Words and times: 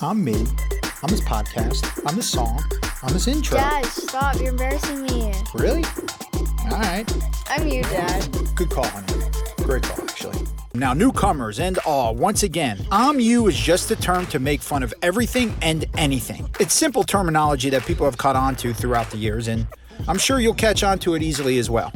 I'm 0.00 0.24
me. 0.24 0.34
I'm 0.34 1.08
this 1.08 1.20
podcast. 1.20 2.02
I'm 2.06 2.16
this 2.16 2.28
song. 2.30 2.62
I'm 3.02 3.12
this 3.12 3.28
intro. 3.28 3.58
Dad, 3.58 3.84
stop. 3.86 4.36
You're 4.36 4.48
embarrassing 4.48 5.02
me. 5.02 5.32
Really? 5.54 5.84
All 6.70 6.78
right. 6.78 7.04
I'm 7.48 7.68
you, 7.68 7.82
Dad. 7.82 8.28
Good 8.54 8.70
call, 8.70 8.86
honey. 8.86 9.12
Great 9.58 9.82
call, 9.82 10.04
actually. 10.04 10.46
Now, 10.74 10.94
newcomers 10.94 11.60
and 11.60 11.78
all, 11.86 12.14
once 12.14 12.42
again, 12.42 12.84
I'm 12.90 13.20
you 13.20 13.46
is 13.48 13.56
just 13.56 13.90
a 13.90 13.96
term 13.96 14.26
to 14.26 14.38
make 14.38 14.62
fun 14.62 14.82
of 14.82 14.94
everything 15.02 15.54
and 15.60 15.84
anything. 15.96 16.48
It's 16.58 16.72
simple 16.74 17.04
terminology 17.04 17.68
that 17.70 17.84
people 17.84 18.06
have 18.06 18.16
caught 18.16 18.36
on 18.36 18.56
to 18.56 18.72
throughout 18.72 19.10
the 19.10 19.18
years, 19.18 19.48
and 19.48 19.66
I'm 20.08 20.18
sure 20.18 20.40
you'll 20.40 20.54
catch 20.54 20.82
on 20.82 20.98
to 21.00 21.14
it 21.14 21.22
easily 21.22 21.58
as 21.58 21.68
well. 21.68 21.92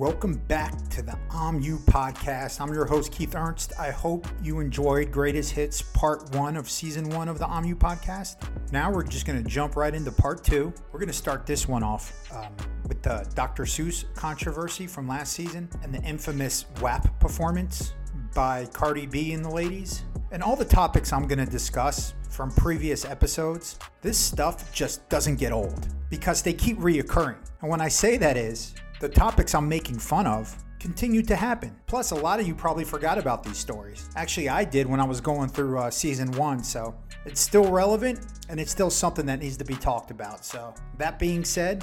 Welcome 0.00 0.36
back 0.48 0.88
to 0.88 1.02
the 1.02 1.14
I'm 1.30 1.60
You 1.60 1.76
podcast. 1.76 2.58
I'm 2.58 2.72
your 2.72 2.86
host, 2.86 3.12
Keith 3.12 3.34
Ernst. 3.34 3.74
I 3.78 3.90
hope 3.90 4.26
you 4.42 4.60
enjoyed 4.60 5.12
Greatest 5.12 5.52
Hits 5.52 5.82
Part 5.82 6.34
1 6.34 6.56
of 6.56 6.70
Season 6.70 7.10
1 7.10 7.28
of 7.28 7.38
the 7.38 7.46
I'm 7.46 7.66
You 7.66 7.76
podcast. 7.76 8.36
Now 8.72 8.90
we're 8.90 9.02
just 9.02 9.26
going 9.26 9.44
to 9.44 9.46
jump 9.46 9.76
right 9.76 9.94
into 9.94 10.10
Part 10.10 10.42
2. 10.42 10.72
We're 10.90 10.98
going 10.98 11.10
to 11.10 11.12
start 11.12 11.44
this 11.44 11.68
one 11.68 11.82
off 11.82 12.14
um, 12.34 12.50
with 12.88 13.02
the 13.02 13.30
Dr. 13.34 13.64
Seuss 13.64 14.06
controversy 14.14 14.86
from 14.86 15.06
last 15.06 15.34
season 15.34 15.68
and 15.82 15.94
the 15.94 16.00
infamous 16.00 16.64
WAP 16.80 17.20
performance 17.20 17.92
by 18.34 18.64
Cardi 18.72 19.04
B 19.04 19.34
and 19.34 19.44
the 19.44 19.50
ladies. 19.50 20.04
And 20.30 20.42
all 20.42 20.56
the 20.56 20.64
topics 20.64 21.12
I'm 21.12 21.28
going 21.28 21.44
to 21.44 21.52
discuss 21.52 22.14
from 22.30 22.52
previous 22.52 23.04
episodes, 23.04 23.78
this 24.00 24.16
stuff 24.16 24.72
just 24.72 25.06
doesn't 25.10 25.36
get 25.36 25.52
old 25.52 25.88
because 26.08 26.40
they 26.40 26.54
keep 26.54 26.78
reoccurring. 26.78 27.36
And 27.60 27.70
when 27.70 27.82
I 27.82 27.88
say 27.88 28.16
that 28.16 28.38
is, 28.38 28.74
the 29.00 29.08
topics 29.08 29.54
I'm 29.54 29.66
making 29.66 29.98
fun 29.98 30.26
of 30.26 30.54
continue 30.78 31.22
to 31.22 31.34
happen. 31.34 31.74
Plus, 31.86 32.10
a 32.10 32.14
lot 32.14 32.38
of 32.38 32.46
you 32.46 32.54
probably 32.54 32.84
forgot 32.84 33.18
about 33.18 33.42
these 33.42 33.56
stories. 33.56 34.08
Actually, 34.14 34.48
I 34.48 34.62
did 34.62 34.86
when 34.86 35.00
I 35.00 35.04
was 35.04 35.20
going 35.20 35.48
through 35.48 35.78
uh, 35.78 35.90
season 35.90 36.30
one, 36.32 36.62
so 36.62 36.94
it's 37.24 37.40
still 37.40 37.70
relevant 37.70 38.20
and 38.48 38.60
it's 38.60 38.70
still 38.70 38.90
something 38.90 39.24
that 39.26 39.40
needs 39.40 39.56
to 39.56 39.64
be 39.64 39.74
talked 39.74 40.10
about. 40.10 40.44
So, 40.44 40.74
that 40.98 41.18
being 41.18 41.44
said, 41.44 41.82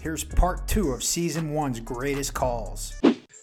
here's 0.00 0.22
part 0.22 0.66
two 0.68 0.92
of 0.92 1.02
season 1.02 1.50
one's 1.52 1.80
greatest 1.80 2.32
calls. 2.34 3.00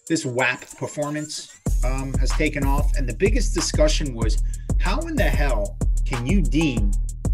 This 0.08 0.26
WAP 0.26 0.66
performance 0.78 1.59
um, 1.86 2.14
has 2.16 2.30
taken 2.31 2.66
off, 2.66 2.96
and 2.98 3.08
the 3.08 3.16
biggest 3.16 3.54
discussion 3.54 4.14
was 4.14 4.42
how 4.80 5.00
in 5.02 5.16
the 5.16 5.24
hell 5.24 5.78
can 6.06 6.26
you 6.26 6.42
deem 6.42 6.92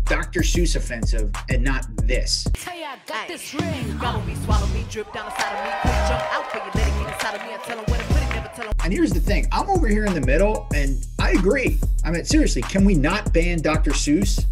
Dr. 0.10 0.42
Seuss 0.42 0.76
offensive 0.76 1.32
and 1.50 1.64
not 1.64 1.86
this? 2.08 2.48
Hey, 2.58 2.84
I 2.84 2.98
got 3.06 3.28
this 3.28 3.54
ring. 3.54 3.98
Swallow 4.00 4.22
me, 4.24 4.36
swallow 4.44 4.66
me, 4.68 4.84
drip 4.90 5.14
down 5.14 5.28
inside 5.28 5.54
of 5.56 5.66
me. 5.66 5.72
Quick 5.82 5.94
jump 6.10 6.34
out 6.34 6.52
for 6.52 6.58
you, 6.58 6.64
let 6.74 6.88
it 6.88 7.04
get 7.04 7.14
inside 7.14 7.36
of 7.36 7.42
me 7.46 7.54
and 7.54 7.64
tell 7.64 7.78
'em 7.78 7.86
where 7.86 8.00
to 8.00 8.06
put 8.06 8.18
it, 8.24 8.30
never 8.30 8.52
tell 8.56 8.66
'em. 8.66 8.72
And 8.84 8.92
here's 8.92 9.12
the 9.12 9.20
thing 9.20 9.48
I'm 9.52 9.70
over 9.70 9.88
here 9.88 10.06
in 10.06 10.14
the 10.16 10.22
middle, 10.26 10.68
and 10.74 11.06
I 11.20 11.32
agree. 11.32 11.80
I 12.04 12.10
mean, 12.12 12.26
seriously, 12.26 12.64
can 12.64 12.86
we 12.86 12.96
not 12.96 13.32
ban 13.34 13.62
Dr. 13.62 13.92
Seuss? 13.92 14.46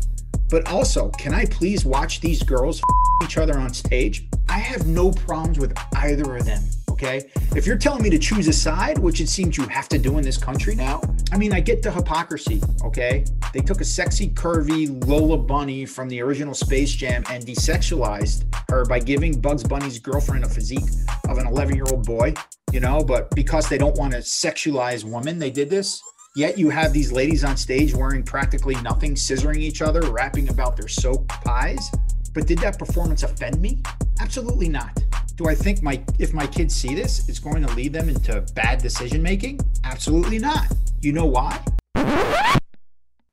But 0.50 0.68
also, 0.72 1.10
can 1.18 1.34
I 1.34 1.46
please 1.46 1.84
watch 1.86 2.22
these 2.22 2.42
girls 2.44 2.78
f- 2.80 3.28
each 3.28 3.38
other 3.38 3.58
on 3.58 3.74
stage? 3.74 4.28
I 4.48 4.60
have 4.60 4.86
no 4.88 5.12
problems 5.12 5.58
with 5.60 5.74
either 5.96 6.38
of 6.38 6.46
them, 6.46 6.64
okay? 6.98 7.30
If 7.56 7.68
you're 7.68 7.78
telling 7.78 8.02
me 8.02 8.10
to 8.10 8.18
choose 8.18 8.48
a 8.48 8.54
side, 8.54 8.98
which 8.98 9.22
it 9.22 9.30
seems 9.30 9.56
you 9.56 9.68
have 9.68 9.88
to 9.90 10.00
do 10.00 10.18
in 10.18 10.24
this 10.24 10.38
country 10.38 10.74
now, 10.76 11.02
I 11.32 11.38
mean, 11.38 11.54
I 11.54 11.60
get 11.60 11.84
the 11.84 11.92
hypocrisy, 11.92 12.62
okay? 12.84 13.24
They 13.54 13.60
took 13.60 13.82
a 13.82 13.86
sexy, 13.86 14.30
curvy 14.30 15.06
Lola 15.06 15.38
Bunny 15.38 15.86
from 15.86 16.10
the 16.10 16.22
original 16.22 16.56
Space 16.56 16.92
Jam 16.92 17.24
and 17.30 17.46
desexualized 17.46 18.46
her 18.70 18.84
by 18.86 19.00
giving 19.00 19.40
Bugs 19.40 19.64
Bunny's 19.64 20.00
girlfriend 20.00 20.44
a 20.44 20.50
physique 20.50 20.90
of 21.30 21.38
an 21.38 21.46
11 21.46 21.76
year 21.76 21.86
old 21.86 22.06
boy, 22.06 22.34
you 22.72 22.80
know? 22.80 23.04
But 23.04 23.30
because 23.36 23.70
they 23.70 23.78
don't 23.78 23.98
want 23.98 24.14
to 24.14 24.20
sexualize 24.20 25.04
women, 25.04 25.38
they 25.38 25.52
did 25.52 25.70
this. 25.70 26.02
Yet 26.36 26.58
you 26.58 26.70
have 26.70 26.94
these 26.94 27.12
ladies 27.12 27.44
on 27.44 27.58
stage 27.58 27.94
wearing 27.94 28.24
practically 28.24 28.76
nothing, 28.82 29.14
scissoring 29.14 29.58
each 29.58 29.82
other, 29.84 30.02
rapping 30.12 30.50
about 30.50 30.76
their 30.76 30.88
soap 30.88 31.28
pies. 31.28 31.92
But 32.34 32.48
did 32.48 32.60
that 32.60 32.78
performance 32.78 33.24
offend 33.24 33.60
me? 33.62 33.82
Absolutely 34.20 34.70
not. 34.70 34.98
Do 35.38 35.48
I 35.48 35.54
think 35.54 35.84
my 35.84 36.04
if 36.18 36.34
my 36.34 36.48
kids 36.48 36.74
see 36.74 36.96
this, 36.96 37.30
it's 37.30 37.38
going 37.38 37.64
to 37.64 37.72
lead 37.76 37.94
them 37.94 38.10
into 38.10 38.42
bad 38.56 38.82
decision 38.82 39.22
making? 39.22 39.60
Absolutely 39.84 40.40
not. 40.40 40.66
You 41.00 41.14
know 41.14 41.28
why? 41.28 41.64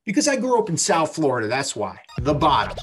Because 0.04 0.28
I 0.28 0.36
grew 0.36 0.58
up 0.58 0.68
in 0.68 0.76
South 0.76 1.14
Florida, 1.14 1.48
that's 1.48 1.74
why. 1.74 1.98
The 2.18 2.34
bottom. 2.34 2.76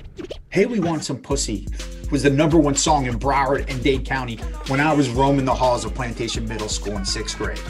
Hey, 0.49 0.65
we 0.65 0.79
want 0.79 1.03
some 1.03 1.17
pussy 1.17 1.67
was 2.09 2.23
the 2.23 2.29
number 2.31 2.57
one 2.57 2.75
song 2.75 3.05
in 3.05 3.17
Broward 3.17 3.69
and 3.69 3.81
Dade 3.81 4.05
County 4.05 4.37
when 4.67 4.79
I 4.79 4.91
was 4.91 5.07
roaming 5.09 5.45
the 5.45 5.53
halls 5.53 5.85
of 5.85 5.93
Plantation 5.93 6.47
Middle 6.47 6.67
School 6.67 6.97
in 6.97 7.05
sixth 7.05 7.37
grade. 7.37 7.61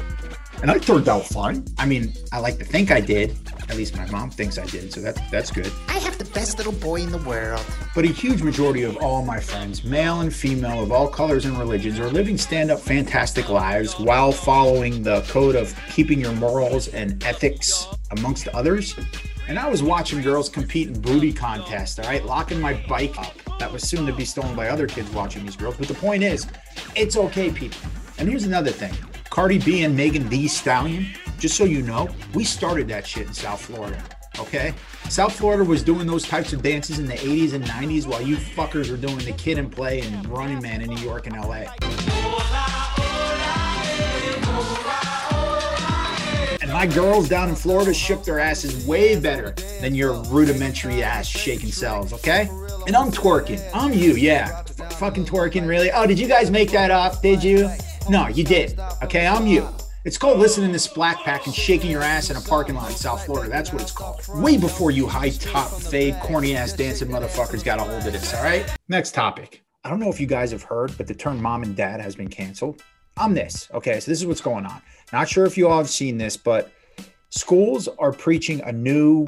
And 0.62 0.70
I 0.70 0.78
turned 0.78 1.10
out 1.10 1.26
fine. 1.26 1.66
I 1.80 1.88
mean, 1.88 2.14
I 2.32 2.38
like 2.38 2.60
to 2.60 2.66
think 2.66 2.92
I 2.92 3.02
did. 3.02 3.36
At 3.68 3.78
least 3.78 3.98
my 3.98 4.06
mom 4.12 4.30
thinks 4.30 4.60
I 4.60 4.66
did, 4.66 4.94
so 4.94 5.02
that's 5.02 5.20
that's 5.32 5.50
good. 5.50 5.72
I 5.88 5.98
have 6.00 6.20
the 6.20 6.26
best 6.26 6.58
little 6.58 6.74
boy 6.74 6.98
in 6.98 7.12
the 7.12 7.18
world. 7.20 7.66
But 7.96 8.06
a 8.06 8.10
huge 8.10 8.44
majority 8.44 8.84
of 8.84 8.98
all 8.98 9.24
my 9.24 9.40
friends, 9.40 9.84
male 9.84 10.22
and 10.22 10.32
female 10.32 10.84
of 10.84 10.92
all 10.92 11.08
colors 11.08 11.46
and 11.46 11.58
religions, 11.58 12.00
are 12.00 12.10
living 12.10 12.38
stand 12.38 12.70
up 12.70 12.80
fantastic 12.80 13.50
lives 13.50 13.98
while 13.98 14.32
following 14.32 15.02
the 15.02 15.22
code 15.22 15.56
of 15.56 15.74
keeping 15.90 16.20
your 16.20 16.34
morals 16.34 16.90
and 16.90 17.24
ethics 17.24 17.88
amongst 18.12 18.48
others. 18.50 18.96
And 19.48 19.58
I 19.58 19.68
was 19.68 19.82
watching 19.82 20.22
girls 20.22 20.48
compete 20.48 20.90
in 20.90 21.02
booty 21.02 21.34
contests, 21.34 21.98
all 21.98 22.06
right, 22.06 22.24
locking 22.24 22.62
my 22.62 22.74
bike 22.88 23.18
up. 23.18 23.34
That 23.58 23.72
was 23.72 23.82
soon 23.82 24.06
to 24.06 24.14
be 24.14 24.26
stolen 24.26 24.56
by 24.56 24.70
other 24.70 24.86
kids 24.86 25.10
watching 25.10 25.44
these 25.44 25.56
girls. 25.56 25.78
But 25.78 25.88
the 25.88 25.96
point 25.96 26.24
is, 26.24 26.46
it's 26.96 27.18
okay, 27.18 27.50
people. 27.52 27.82
And 28.20 28.30
here's 28.30 28.44
another 28.44 28.72
thing 28.72 28.94
Cardi 29.32 29.60
B 29.60 29.84
and 29.84 29.96
Megan 29.96 30.28
Thee 30.28 30.50
Stallion, 30.50 31.08
just 31.40 31.56
so 31.56 31.64
you 31.64 31.82
know, 31.82 32.10
we 32.34 32.44
started 32.44 32.90
that 32.90 33.08
shit 33.08 33.28
in 33.28 33.34
South 33.34 33.62
Florida. 33.62 34.04
Okay? 34.38 34.74
South 35.08 35.34
Florida 35.34 35.64
was 35.64 35.84
doing 35.84 36.06
those 36.06 36.28
types 36.28 36.52
of 36.52 36.62
dances 36.62 37.00
in 37.00 37.06
the 37.06 37.14
80s 37.14 37.54
and 37.54 37.64
90s 37.64 38.06
while 38.06 38.22
you 38.22 38.36
fuckers 38.36 38.92
were 38.92 38.98
doing 38.98 39.20
the 39.20 39.32
kid 39.32 39.58
and 39.58 39.72
play 39.72 40.02
and 40.02 40.28
running 40.28 40.62
man 40.62 40.82
in 40.82 40.90
New 40.90 41.02
York 41.02 41.28
and 41.28 41.38
LA. 41.38 41.64
And 46.62 46.70
my 46.70 46.86
girls 46.86 47.30
down 47.30 47.48
in 47.48 47.56
Florida 47.56 47.94
shook 47.94 48.26
their 48.26 48.40
asses 48.40 48.86
way 48.86 49.18
better 49.18 49.52
than 49.80 49.96
your 49.96 50.22
rudimentary 50.24 51.04
ass 51.04 51.26
shaking 51.26 51.72
selves, 51.72 52.12
okay? 52.12 52.50
And 52.86 52.98
I'm 52.98 53.12
twerking. 53.12 53.66
I'm 53.74 53.94
you, 53.94 54.16
yeah. 54.16 54.64
Fucking 54.98 55.26
twerking, 55.26 55.66
really? 55.66 55.90
Oh, 55.90 56.06
did 56.06 56.20
you 56.20 56.28
guys 56.28 56.52
make 56.52 56.72
that 56.72 56.92
up? 56.92 57.22
Did 57.22 57.42
you? 57.42 57.70
No, 58.10 58.28
you 58.28 58.44
did. 58.44 58.80
Okay, 59.04 59.28
I'm 59.28 59.48
you. 59.48 59.68
It's 60.04 60.18
called 60.18 60.40
listening 60.40 60.72
to 60.72 60.80
Splack 60.80 61.18
Pack 61.18 61.46
and 61.46 61.54
shaking 61.54 61.92
your 61.92 62.02
ass 62.02 62.32
in 62.32 62.36
a 62.36 62.42
parking 62.42 62.76
lot 62.76 62.90
in 62.90 62.96
South 62.96 63.26
Florida. 63.26 63.50
That's 63.50 63.72
what 63.72 63.84
it's 63.84 63.92
called. 63.92 64.22
Way 64.36 64.58
before 64.58 64.90
you 64.90 65.08
high 65.08 65.30
top, 65.30 65.70
fade, 65.70 66.16
corny 66.22 66.56
ass 66.56 66.74
dancing 66.74 67.10
motherfuckers 67.10 67.64
got 67.64 67.80
a 67.80 67.84
hold 67.84 68.06
of 68.06 68.12
this, 68.12 68.34
all 68.34 68.44
right? 68.44 68.66
Next 68.90 69.14
topic. 69.14 69.64
I 69.84 69.90
don't 69.90 70.00
know 70.00 70.10
if 70.10 70.20
you 70.20 70.28
guys 70.28 70.52
have 70.52 70.64
heard, 70.64 70.98
but 70.98 71.08
the 71.08 71.14
term 71.14 71.42
mom 71.42 71.64
and 71.64 71.76
dad 71.76 72.02
has 72.02 72.16
been 72.16 72.30
canceled. 72.30 72.82
I'm 73.18 73.36
this. 73.36 73.70
Okay, 73.74 74.00
so 74.00 74.10
this 74.10 74.20
is 74.20 74.26
what's 74.26 74.42
going 74.42 74.66
on. 74.66 74.82
Not 75.14 75.30
sure 75.30 75.46
if 75.46 75.58
you 75.58 75.68
all 75.68 75.78
have 75.78 75.90
seen 75.90 76.18
this, 76.18 76.36
but 76.36 76.72
schools 77.30 77.88
are 78.00 78.12
preaching 78.12 78.62
a 78.62 78.72
new 78.72 79.28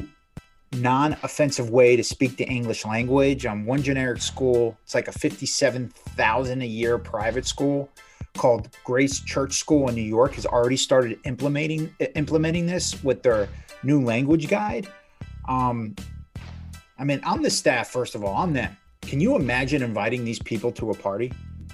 non-offensive 0.73 1.69
way 1.69 1.95
to 1.95 2.03
speak 2.03 2.35
the 2.38 2.45
English 2.45 2.84
language. 2.84 3.45
I'm 3.45 3.59
um, 3.59 3.66
one 3.66 3.84
generic 3.84 4.22
school, 4.22 4.75
it's 4.84 4.95
like 4.95 5.07
a 5.07 5.11
fifty-seven 5.11 5.90
thousand 5.90 6.63
a 6.63 6.66
year 6.66 6.97
private 6.97 7.45
school 7.45 7.90
called 8.36 8.70
Grace 8.84 9.20
Church 9.20 9.54
School 9.54 9.90
in 9.90 9.96
New 9.96 10.02
York 10.02 10.34
has 10.34 10.46
already 10.46 10.78
started 10.78 11.20
implementing 11.26 11.96
implementing 12.16 12.66
this 12.66 13.04
with 13.04 13.24
their 13.24 13.48
new 13.84 14.02
language 14.02 14.48
guide. 14.48 14.88
Um, 15.48 15.96
I 16.98 17.04
mean, 17.04 17.20
I'm 17.24 17.42
the 17.42 17.50
staff 17.50 17.90
first 17.90 18.16
of 18.16 18.24
all. 18.24 18.36
I'm 18.36 18.54
them. 18.54 18.76
Can 19.02 19.20
you 19.20 19.36
imagine 19.36 19.84
inviting 19.84 20.24
these 20.24 20.40
people 20.40 20.72
to 20.74 20.92
a 20.92 20.94
party? 20.94 21.32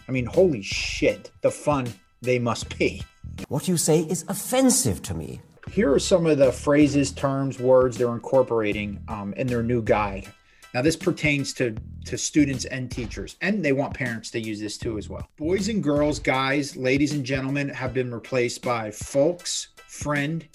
I 0.08 0.12
mean, 0.12 0.26
holy 0.26 0.62
shit, 0.62 1.32
the 1.42 1.52
fun 1.52 1.88
they 2.22 2.40
must 2.40 2.78
be. 2.78 3.04
What 3.48 3.68
you 3.68 3.78
say 3.78 4.02
is 4.02 4.26
offensive 4.28 5.02
to 5.04 5.14
me. 5.14 5.40
Here 5.72 5.94
are 5.94 6.00
some 6.00 6.26
of 6.26 6.40
the 6.40 6.52
phrases, 6.52 7.12
terms, 7.12 7.60
words 7.60 7.98
they're 7.98 8.12
incorporating 8.12 9.00
um, 9.08 9.34
in 9.34 9.46
their 9.46 9.62
new 9.62 9.84
guide. 9.84 10.28
Now, 10.74 10.82
this 10.82 10.96
pertains 10.96 11.54
to, 11.54 11.76
to 12.06 12.18
students 12.18 12.66
and 12.66 12.92
teachers, 12.92 13.38
and 13.42 13.66
they 13.66 13.72
want 13.72 13.94
parents 13.94 14.30
to 14.32 14.40
use 14.40 14.60
this 14.60 14.78
too 14.78 14.98
as 14.98 15.10
well. 15.10 15.28
Boys 15.38 15.68
and 15.68 15.84
girls, 15.84 16.20
guys, 16.20 16.76
ladies 16.78 17.14
and 17.14 17.26
gentlemen 17.26 17.70
have 17.70 17.94
been 17.94 18.14
replaced 18.14 18.62
by 18.62 18.92
folks, 18.92 19.70
friend, 19.88 20.48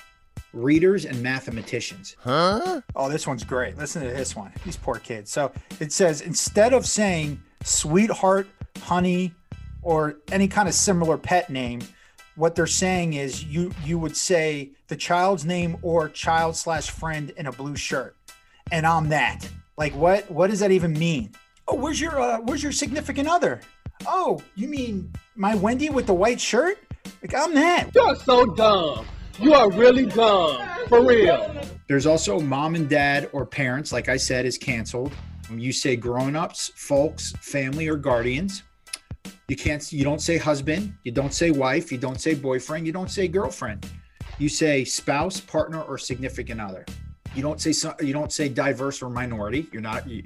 readers, 0.52 1.04
and 1.04 1.20
mathematicians. 1.20 2.16
Huh? 2.20 2.80
Oh, 2.94 3.08
this 3.08 3.26
one's 3.26 3.42
great. 3.42 3.76
Listen 3.76 4.02
to 4.04 4.10
this 4.10 4.36
one. 4.36 4.52
These 4.64 4.76
poor 4.76 4.96
kids. 4.96 5.32
So 5.32 5.52
it 5.80 5.92
says 5.92 6.20
instead 6.20 6.72
of 6.72 6.86
saying 6.86 7.42
sweetheart, 7.64 8.46
honey, 8.82 9.34
or 9.82 10.18
any 10.30 10.46
kind 10.46 10.68
of 10.68 10.74
similar 10.74 11.18
pet 11.18 11.50
name, 11.50 11.80
what 12.36 12.54
they're 12.54 12.66
saying 12.66 13.14
is 13.14 13.44
you 13.44 13.72
you 13.84 13.98
would 13.98 14.16
say 14.16 14.70
the 14.88 14.96
child's 14.96 15.44
name 15.44 15.76
or 15.82 16.08
child 16.08 16.56
slash 16.56 16.90
friend 16.90 17.30
in 17.36 17.46
a 17.46 17.52
blue 17.52 17.76
shirt 17.76 18.16
and 18.72 18.86
i'm 18.86 19.08
that 19.08 19.48
like 19.76 19.94
what 19.94 20.30
what 20.30 20.50
does 20.50 20.60
that 20.60 20.70
even 20.70 20.92
mean 20.92 21.32
oh 21.68 21.74
where's 21.74 22.00
your 22.00 22.20
uh, 22.20 22.38
where's 22.40 22.62
your 22.62 22.72
significant 22.72 23.28
other 23.28 23.60
oh 24.06 24.40
you 24.54 24.68
mean 24.68 25.12
my 25.34 25.54
wendy 25.54 25.90
with 25.90 26.06
the 26.06 26.14
white 26.14 26.40
shirt 26.40 26.78
like 27.22 27.34
i'm 27.34 27.54
that 27.54 27.90
You're 27.94 28.16
so 28.16 28.44
dumb. 28.46 29.06
You 29.40 29.52
are 29.52 29.68
really 29.68 30.06
dumb. 30.06 30.64
For 30.88 31.04
real. 31.04 31.60
There's 31.88 32.06
also 32.06 32.38
mom 32.38 32.76
and 32.76 32.88
dad 32.88 33.28
or 33.32 33.44
parents, 33.44 33.92
like 33.92 34.08
I 34.08 34.16
said, 34.16 34.46
is 34.46 34.56
canceled. 34.56 35.12
Um, 35.50 35.58
You 35.58 35.72
say 35.72 35.96
grown-ups, 35.96 36.70
folks, 36.76 37.32
family, 37.40 37.88
or 37.88 37.96
guardians. 37.96 38.62
You 39.48 39.56
can't. 39.56 39.92
You 39.92 40.04
don't 40.04 40.22
say 40.22 40.36
husband. 40.38 40.94
You 41.02 41.10
don't 41.10 41.34
say 41.34 41.50
wife. 41.50 41.90
You 41.90 41.98
don't 41.98 42.20
say 42.20 42.34
boyfriend. 42.34 42.86
You 42.86 42.92
don't 42.92 43.10
say 43.10 43.26
girlfriend. 43.26 43.90
You 44.38 44.48
say 44.48 44.84
spouse, 44.84 45.40
partner, 45.40 45.82
or 45.82 45.98
significant 45.98 46.60
other. 46.60 46.84
You 47.34 47.42
don't 47.42 47.60
say 47.60 47.72
you 48.00 48.12
don't 48.12 48.32
say 48.32 48.48
diverse 48.48 49.02
or 49.02 49.10
minority. 49.10 49.66
You're 49.72 49.82
not. 49.82 50.08
You, 50.08 50.22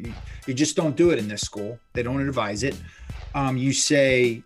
you- 0.46 0.54
just 0.54 0.76
don't 0.76 0.96
do 0.96 1.10
it 1.10 1.18
in 1.18 1.28
this 1.28 1.42
school. 1.42 1.78
They 1.92 2.02
don't 2.02 2.26
advise 2.26 2.62
it. 2.62 2.74
Um, 3.34 3.56
you 3.56 3.72
say 3.72 4.42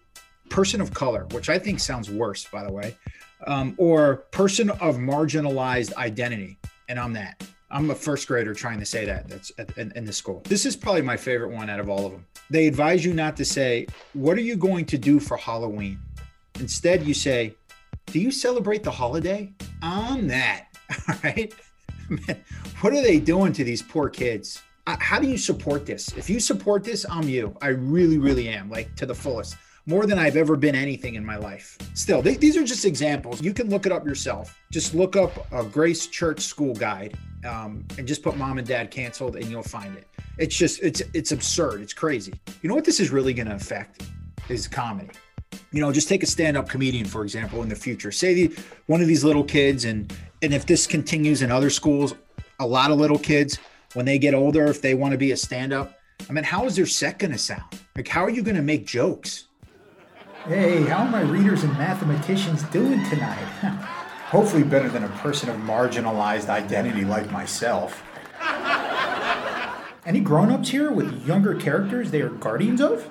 person 0.50 0.80
of 0.80 0.92
color, 0.92 1.26
which 1.30 1.48
I 1.48 1.58
think 1.58 1.78
sounds 1.80 2.10
worse, 2.10 2.44
by 2.44 2.64
the 2.64 2.72
way, 2.72 2.96
um, 3.46 3.74
or 3.78 4.16
person 4.32 4.68
of 4.70 4.96
marginalized 4.96 5.94
identity, 5.94 6.58
and 6.88 6.98
I'm 6.98 7.12
that. 7.14 7.42
I'm 7.70 7.90
a 7.90 7.94
first 7.94 8.28
grader 8.28 8.52
trying 8.52 8.78
to 8.80 8.84
say 8.84 9.06
that. 9.06 9.28
That's 9.28 9.50
at, 9.58 9.76
in, 9.78 9.92
in 9.96 10.04
the 10.04 10.12
school. 10.12 10.42
This 10.44 10.66
is 10.66 10.76
probably 10.76 11.00
my 11.02 11.16
favorite 11.16 11.52
one 11.52 11.70
out 11.70 11.80
of 11.80 11.88
all 11.88 12.04
of 12.04 12.12
them. 12.12 12.26
They 12.50 12.66
advise 12.66 13.04
you 13.04 13.14
not 13.14 13.36
to 13.38 13.44
say, 13.44 13.86
"What 14.12 14.36
are 14.36 14.42
you 14.42 14.56
going 14.56 14.84
to 14.86 14.98
do 14.98 15.18
for 15.20 15.36
Halloween?" 15.36 15.98
Instead, 16.60 17.06
you 17.06 17.14
say, 17.14 17.54
"Do 18.06 18.18
you 18.20 18.30
celebrate 18.30 18.82
the 18.82 18.90
holiday?" 18.90 19.52
I'm 19.80 20.26
that. 20.28 20.66
All 21.08 21.14
right. 21.24 21.54
What 22.80 22.92
are 22.92 23.02
they 23.02 23.20
doing 23.20 23.52
to 23.54 23.64
these 23.64 23.82
poor 23.82 24.08
kids? 24.08 24.62
Uh, 24.86 24.96
How 24.98 25.20
do 25.20 25.28
you 25.28 25.38
support 25.38 25.86
this? 25.86 26.08
If 26.16 26.28
you 26.28 26.40
support 26.40 26.82
this, 26.84 27.06
I'm 27.08 27.28
you. 27.28 27.56
I 27.62 27.68
really, 27.68 28.18
really 28.18 28.48
am, 28.48 28.68
like 28.70 28.94
to 28.96 29.06
the 29.06 29.14
fullest, 29.14 29.56
more 29.86 30.06
than 30.06 30.18
I've 30.18 30.36
ever 30.36 30.56
been 30.56 30.74
anything 30.74 31.14
in 31.14 31.24
my 31.24 31.36
life. 31.36 31.78
Still, 31.94 32.22
they, 32.22 32.34
these 32.34 32.56
are 32.56 32.64
just 32.64 32.84
examples. 32.84 33.40
You 33.40 33.54
can 33.54 33.70
look 33.70 33.86
it 33.86 33.92
up 33.92 34.04
yourself. 34.04 34.58
Just 34.72 34.94
look 34.94 35.16
up 35.16 35.46
a 35.52 35.64
Grace 35.64 36.06
Church 36.08 36.40
School 36.40 36.74
Guide 36.74 37.16
um, 37.46 37.84
and 37.98 38.06
just 38.06 38.22
put 38.22 38.36
mom 38.36 38.58
and 38.58 38.66
dad 38.66 38.90
canceled, 38.90 39.36
and 39.36 39.46
you'll 39.46 39.62
find 39.62 39.96
it. 39.96 40.08
It's 40.38 40.56
just, 40.56 40.82
it's, 40.82 41.02
it's 41.14 41.32
absurd. 41.32 41.82
It's 41.82 41.92
crazy. 41.92 42.32
You 42.62 42.68
know 42.68 42.74
what 42.74 42.84
this 42.84 42.98
is 42.98 43.10
really 43.10 43.34
going 43.34 43.48
to 43.48 43.54
affect 43.54 44.02
is 44.48 44.66
comedy 44.66 45.10
you 45.70 45.80
know 45.80 45.92
just 45.92 46.08
take 46.08 46.22
a 46.22 46.26
stand-up 46.26 46.68
comedian 46.68 47.04
for 47.04 47.22
example 47.22 47.62
in 47.62 47.68
the 47.68 47.74
future 47.74 48.10
say 48.10 48.34
the, 48.34 48.56
one 48.86 49.00
of 49.00 49.06
these 49.06 49.24
little 49.24 49.44
kids 49.44 49.84
and 49.84 50.12
and 50.42 50.52
if 50.52 50.66
this 50.66 50.86
continues 50.86 51.42
in 51.42 51.50
other 51.50 51.70
schools 51.70 52.14
a 52.60 52.66
lot 52.66 52.90
of 52.90 52.98
little 52.98 53.18
kids 53.18 53.58
when 53.94 54.04
they 54.04 54.18
get 54.18 54.34
older 54.34 54.66
if 54.66 54.82
they 54.82 54.94
want 54.94 55.12
to 55.12 55.18
be 55.18 55.32
a 55.32 55.36
stand-up 55.36 55.98
i 56.28 56.32
mean 56.32 56.44
how 56.44 56.64
is 56.66 56.76
their 56.76 56.86
set 56.86 57.18
going 57.18 57.32
to 57.32 57.38
sound 57.38 57.62
like 57.96 58.08
how 58.08 58.24
are 58.24 58.30
you 58.30 58.42
going 58.42 58.56
to 58.56 58.62
make 58.62 58.86
jokes 58.86 59.46
Hey, 60.46 60.82
how 60.82 61.04
are 61.04 61.08
my 61.08 61.20
readers 61.20 61.62
and 61.62 61.72
mathematicians 61.74 62.64
doing 62.64 63.08
tonight? 63.08 63.44
Hopefully, 64.26 64.64
better 64.64 64.88
than 64.88 65.04
a 65.04 65.08
person 65.08 65.48
of 65.48 65.54
marginalized 65.58 66.48
identity 66.48 67.04
like 67.04 67.30
myself. 67.30 68.02
Any 70.04 70.18
grown 70.18 70.50
ups 70.50 70.70
here 70.70 70.90
with 70.90 71.24
younger 71.24 71.54
characters 71.54 72.10
they 72.10 72.22
are 72.22 72.28
guardians 72.28 72.80
of? 72.80 73.08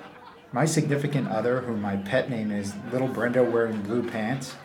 My 0.51 0.65
significant 0.65 1.29
other, 1.29 1.61
whom 1.61 1.81
my 1.81 1.95
pet 1.95 2.29
name 2.29 2.51
is 2.51 2.73
Little 2.91 3.07
Brenda 3.07 3.45
wearing 3.45 3.81
blue 3.81 4.03
pants, 4.05 4.55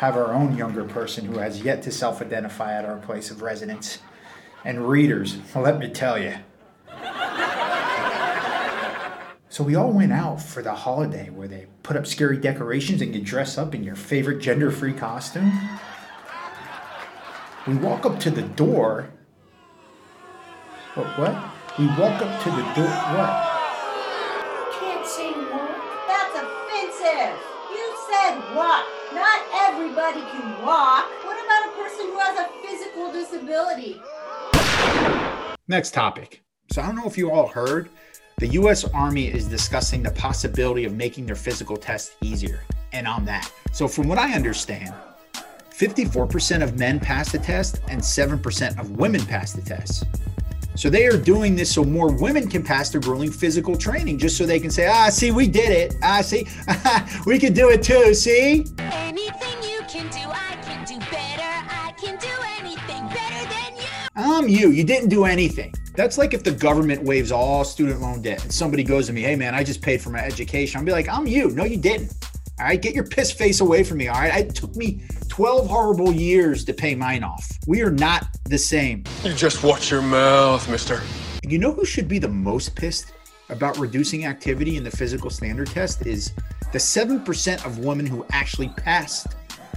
have 0.00 0.16
our 0.16 0.32
own 0.32 0.56
younger 0.56 0.82
person 0.82 1.26
who 1.26 1.36
has 1.38 1.60
yet 1.60 1.82
to 1.82 1.90
self 1.90 2.22
identify 2.22 2.72
at 2.72 2.86
our 2.86 2.96
place 2.96 3.30
of 3.30 3.42
residence. 3.42 3.98
And 4.64 4.88
readers, 4.88 5.36
let 5.54 5.78
me 5.78 5.90
tell 5.90 6.18
you. 6.18 6.36
So 9.50 9.62
we 9.62 9.74
all 9.74 9.92
went 9.92 10.12
out 10.12 10.40
for 10.40 10.62
the 10.62 10.72
holiday 10.72 11.28
where 11.28 11.48
they 11.48 11.66
put 11.82 11.98
up 11.98 12.06
scary 12.06 12.38
decorations 12.38 13.02
and 13.02 13.14
you 13.14 13.20
dress 13.20 13.58
up 13.58 13.74
in 13.74 13.84
your 13.84 13.94
favorite 13.94 14.38
gender 14.38 14.70
free 14.70 14.94
costume. 14.94 15.52
We 17.66 17.74
walk 17.74 18.06
up 18.06 18.18
to 18.20 18.30
the 18.30 18.42
door. 18.42 19.10
What? 20.94 21.18
What? 21.18 21.44
We 21.78 21.86
walk 21.88 22.22
up 22.22 22.42
to 22.44 22.48
the 22.48 22.62
door. 22.74 22.88
What? 22.88 23.50
can't 24.80 25.06
say 25.06 25.32
walk. 25.52 26.08
That's 26.08 26.38
offensive. 26.38 27.59
You 27.72 27.96
said 28.10 28.38
walk. 28.54 28.84
Not 29.12 29.40
everybody 29.54 30.20
can 30.20 30.64
walk. 30.64 31.06
What 31.24 31.38
about 31.44 31.68
a 31.68 31.82
person 31.82 32.06
who 32.06 32.18
has 32.18 32.38
a 32.38 32.48
physical 32.66 33.12
disability? 33.12 34.00
next 35.70 35.94
topic 35.94 36.42
so 36.72 36.82
i 36.82 36.86
don't 36.86 36.96
know 36.96 37.06
if 37.06 37.16
you 37.16 37.30
all 37.30 37.46
heard 37.46 37.88
the 38.38 38.46
u.s 38.48 38.84
army 38.86 39.28
is 39.28 39.46
discussing 39.46 40.02
the 40.02 40.10
possibility 40.10 40.84
of 40.84 40.94
making 40.94 41.24
their 41.24 41.36
physical 41.36 41.76
test 41.76 42.16
easier 42.22 42.64
and 42.92 43.06
on 43.06 43.24
that 43.24 43.48
so 43.70 43.86
from 43.86 44.08
what 44.08 44.18
i 44.18 44.32
understand 44.34 44.92
54% 45.70 46.62
of 46.62 46.78
men 46.78 47.00
pass 47.00 47.32
the 47.32 47.38
test 47.38 47.80
and 47.88 48.02
7% 48.02 48.78
of 48.78 48.90
women 48.98 49.24
pass 49.24 49.52
the 49.52 49.62
test 49.62 50.04
so 50.74 50.88
they 50.88 51.06
are 51.06 51.16
doing 51.16 51.56
this 51.56 51.72
so 51.72 51.84
more 51.84 52.12
women 52.12 52.48
can 52.48 52.62
pass 52.62 52.90
their 52.90 53.00
grueling 53.00 53.30
physical 53.30 53.76
training 53.76 54.18
just 54.18 54.36
so 54.36 54.46
they 54.46 54.60
can 54.60 54.70
say 54.70 54.86
ah 54.86 55.08
see 55.08 55.30
we 55.30 55.46
did 55.46 55.70
it 55.70 55.94
ah 56.02 56.20
see 56.20 56.46
we 57.26 57.38
can 57.38 57.52
do 57.52 57.70
it 57.70 57.82
too 57.82 58.14
see 58.14 58.64
Anything 58.78 59.62
you 59.62 59.80
can 59.88 60.08
do, 60.10 60.30
I 60.30 60.56
can 60.62 60.84
do 60.84 60.98
better. 61.10 61.42
I 61.42 61.92
can 61.96 62.16
do 62.18 62.28
anything 62.58 63.06
better 63.08 63.48
than 63.48 63.76
you. 63.76 63.88
I'm 64.14 64.48
you. 64.48 64.70
You 64.70 64.84
didn't 64.84 65.08
do 65.08 65.24
anything. 65.24 65.74
That's 65.96 66.16
like 66.16 66.32
if 66.32 66.44
the 66.44 66.52
government 66.52 67.02
waives 67.02 67.32
all 67.32 67.64
student 67.64 68.00
loan 68.00 68.22
debt 68.22 68.42
and 68.42 68.52
somebody 68.52 68.84
goes 68.84 69.06
to 69.08 69.12
me, 69.12 69.22
hey 69.22 69.36
man, 69.36 69.54
I 69.54 69.64
just 69.64 69.82
paid 69.82 70.00
for 70.00 70.10
my 70.10 70.20
education. 70.20 70.78
I'll 70.78 70.84
be 70.84 70.92
like, 70.92 71.08
I'm 71.08 71.26
you. 71.26 71.50
No, 71.50 71.64
you 71.64 71.76
didn't. 71.76 72.14
All 72.60 72.66
right, 72.66 72.80
get 72.80 72.94
your 72.94 73.04
piss 73.04 73.32
face 73.32 73.60
away 73.60 73.82
from 73.82 73.96
me. 73.96 74.08
All 74.08 74.20
right, 74.20 74.44
it 74.44 74.54
took 74.54 74.76
me 74.76 75.00
12 75.28 75.66
horrible 75.66 76.12
years 76.12 76.62
to 76.66 76.74
pay 76.74 76.94
mine 76.94 77.24
off. 77.24 77.50
We 77.66 77.80
are 77.80 77.90
not 77.90 78.28
the 78.44 78.58
same. 78.58 79.04
You 79.24 79.32
just 79.32 79.64
watch 79.64 79.90
your 79.90 80.02
mouth, 80.02 80.68
mister. 80.68 81.00
You 81.42 81.58
know 81.58 81.72
who 81.72 81.86
should 81.86 82.06
be 82.06 82.18
the 82.18 82.28
most 82.28 82.76
pissed 82.76 83.14
about 83.48 83.78
reducing 83.78 84.26
activity 84.26 84.76
in 84.76 84.84
the 84.84 84.90
physical 84.90 85.30
standard 85.30 85.68
test 85.68 86.06
is 86.06 86.32
the 86.70 86.78
7% 86.78 87.64
of 87.64 87.78
women 87.78 88.04
who 88.04 88.26
actually 88.30 88.68
passed 88.68 89.28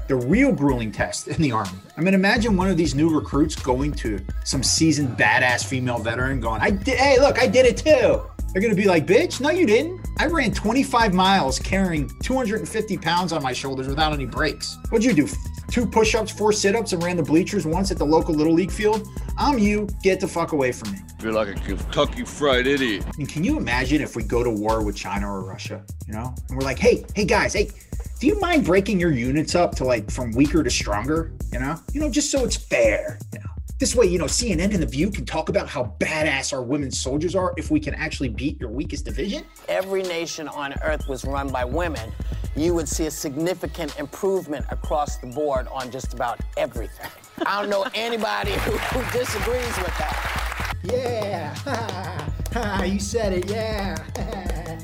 the 0.10 0.16
real 0.16 0.52
grueling 0.52 0.92
test 0.92 1.30
in 1.30 1.42
the 1.42 1.54
army. 1.54 1.80
I 1.96 2.02
mean, 2.02 2.14
imagine 2.14 2.58
one 2.58 2.70
of 2.70 2.76
these 2.76 2.94
new 2.94 3.10
recruits 3.10 3.56
going 3.56 3.94
to 3.94 4.20
some 4.44 4.62
seasoned 4.62 5.18
badass 5.18 5.64
female 5.64 6.00
veteran 6.00 6.42
going, 6.42 6.60
I 6.60 6.72
did, 6.72 6.98
hey, 6.98 7.18
look, 7.18 7.40
I 7.40 7.48
did 7.48 7.66
it 7.66 7.78
too. 7.78 8.24
They're 8.54 8.62
gonna 8.62 8.76
be 8.76 8.86
like, 8.86 9.08
bitch, 9.08 9.42
no, 9.42 9.50
you 9.50 9.66
didn't. 9.66 10.00
I 10.20 10.28
ran 10.28 10.54
25 10.54 11.12
miles 11.14 11.58
carrying 11.58 12.08
250 12.22 12.98
pounds 12.98 13.34
on 13.34 13.42
my 13.42 13.52
shoulders 13.52 13.88
without 13.88 14.14
any 14.14 14.28
breaks. 14.28 14.78
What'd 14.90 15.04
you 15.04 15.14
do? 15.14 15.28
Two 15.72 15.88
push 15.88 16.14
ups, 16.14 16.32
four 16.32 16.54
sit 16.54 16.76
ups, 16.76 16.94
and 16.94 17.02
ran 17.04 17.18
the 17.18 17.24
bleachers 17.24 17.66
once 17.66 17.90
at 17.90 17.98
the 17.98 18.06
local 18.06 18.36
Little 18.36 18.54
League 18.54 18.72
field? 18.72 19.08
I'm 19.38 19.58
you. 19.58 19.88
Get 20.04 20.20
the 20.20 20.28
fuck 20.28 20.52
away 20.52 20.72
from 20.72 20.92
me. 20.92 21.00
You're 21.24 21.34
like 21.34 21.48
a 21.48 21.54
Kentucky 21.56 22.24
fried 22.26 22.68
idiot. 22.68 23.04
I 23.08 23.18
mean, 23.18 23.26
can 23.26 23.44
you 23.44 23.58
imagine 23.58 24.02
if 24.02 24.16
we 24.16 24.22
go 24.22 24.44
to 24.44 24.52
war 24.52 24.84
with 24.84 24.96
China 24.96 25.34
or 25.34 25.44
Russia, 25.44 25.84
you 26.06 26.14
know? 26.14 26.36
And 26.50 26.58
we're 26.58 26.66
like, 26.66 26.78
hey, 26.78 27.06
hey 27.16 27.26
guys, 27.26 27.54
hey, 27.54 27.72
do 28.20 28.28
you 28.28 28.40
mind 28.40 28.66
breaking 28.66 29.00
your 29.00 29.12
units 29.12 29.56
up 29.56 29.74
to 29.76 29.84
like 29.84 30.12
from 30.12 30.32
weaker 30.32 30.62
to 30.62 30.70
stronger? 30.70 31.34
You 31.52 31.60
know? 31.60 31.80
You 31.92 32.02
know, 32.02 32.10
just 32.10 32.30
so 32.30 32.44
it's 32.46 32.56
fair. 32.56 33.18
You 33.32 33.40
know. 33.40 33.53
This 33.84 33.96
way, 33.96 34.06
you 34.06 34.18
know, 34.18 34.28
CNN 34.28 34.74
and 34.74 34.82
The 34.82 34.86
View 34.86 35.12
can 35.12 35.26
talk 35.26 35.50
about 35.50 35.68
how 35.68 35.94
badass 36.00 36.54
our 36.54 36.64
women 36.64 36.90
soldiers 36.90 37.36
are 37.36 37.54
if 37.58 37.70
we 37.70 37.82
can 37.82 37.94
actually 37.94 38.30
beat 38.30 38.58
your 38.58 38.70
weakest 38.70 39.04
division. 39.04 39.44
every 39.68 40.04
nation 40.04 40.48
on 40.48 40.74
earth 40.84 41.10
was 41.10 41.26
run 41.26 41.50
by 41.50 41.66
women, 41.66 42.10
you 42.56 42.74
would 42.74 42.88
see 42.88 43.08
a 43.08 43.12
significant 43.12 44.00
improvement 44.00 44.66
across 44.72 45.18
the 45.18 45.28
board 45.28 45.68
on 45.68 45.92
just 45.92 46.14
about 46.14 46.40
everything. 46.56 47.10
I 47.46 47.60
don't 47.60 47.70
know 47.70 47.86
anybody 47.94 48.54
who, 48.54 48.72
who 48.72 49.20
disagrees 49.20 49.78
with 49.78 49.98
that. 49.98 50.78
Yeah, 50.82 52.84
you 52.86 53.02
said 53.02 53.34
it, 53.34 53.52
yeah. 53.52 53.98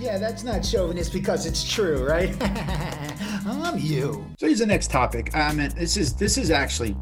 yeah, 0.00 0.16
that's 0.16 0.44
not 0.44 0.64
chauvinist 0.64 1.12
because 1.12 1.44
it's 1.44 1.62
true, 1.62 2.08
right? 2.08 2.34
I'm 3.46 3.78
you. 3.78 4.24
So 4.38 4.46
here's 4.46 4.60
the 4.60 4.66
next 4.66 4.90
topic. 4.90 5.34
I 5.34 5.52
mean, 5.52 5.68
this 5.74 5.98
is 5.98 6.14
this 6.14 6.38
is 6.38 6.50
actually 6.50 6.96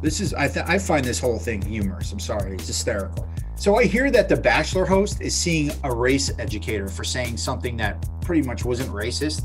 this 0.00 0.20
is 0.20 0.34
I 0.34 0.48
th- 0.48 0.66
I 0.68 0.78
find 0.78 1.04
this 1.04 1.18
whole 1.18 1.38
thing 1.38 1.62
humorous. 1.62 2.12
I'm 2.12 2.20
sorry, 2.20 2.54
it's 2.54 2.66
hysterical. 2.66 3.28
So 3.56 3.76
I 3.76 3.84
hear 3.84 4.10
that 4.10 4.28
the 4.28 4.36
Bachelor 4.36 4.84
host 4.84 5.20
is 5.20 5.34
seeing 5.34 5.72
a 5.82 5.92
race 5.92 6.30
educator 6.38 6.88
for 6.88 7.02
saying 7.02 7.36
something 7.36 7.76
that 7.78 8.06
pretty 8.20 8.46
much 8.46 8.64
wasn't 8.64 8.90
racist. 8.90 9.42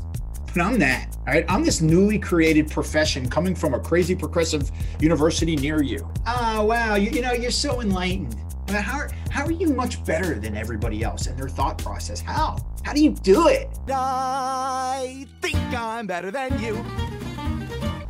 But 0.54 0.62
I'm 0.62 0.78
that. 0.78 1.16
All 1.26 1.34
right, 1.34 1.44
I'm 1.48 1.64
this 1.64 1.80
newly 1.80 2.20
created 2.20 2.70
profession 2.70 3.28
coming 3.28 3.56
from 3.56 3.74
a 3.74 3.80
crazy 3.80 4.14
progressive 4.14 4.70
university 5.00 5.56
near 5.56 5.82
you. 5.82 6.08
Oh 6.26 6.64
wow, 6.64 6.94
you, 6.94 7.10
you 7.10 7.22
know 7.22 7.32
you're 7.32 7.50
so 7.50 7.80
enlightened. 7.80 8.36
I 8.68 8.72
mean, 8.72 8.82
how, 8.82 9.08
how 9.30 9.44
are 9.44 9.52
you 9.52 9.68
much 9.68 10.04
better 10.04 10.38
than 10.38 10.56
everybody 10.56 11.02
else 11.02 11.26
and 11.26 11.38
their 11.38 11.48
thought 11.48 11.76
process? 11.78 12.20
How? 12.20 12.56
How 12.82 12.92
do 12.92 13.02
you 13.02 13.10
do 13.10 13.48
it? 13.48 13.68
I 13.88 15.26
think 15.42 15.58
I'm 15.74 16.06
better 16.06 16.30
than 16.30 16.58
you. 16.62 16.84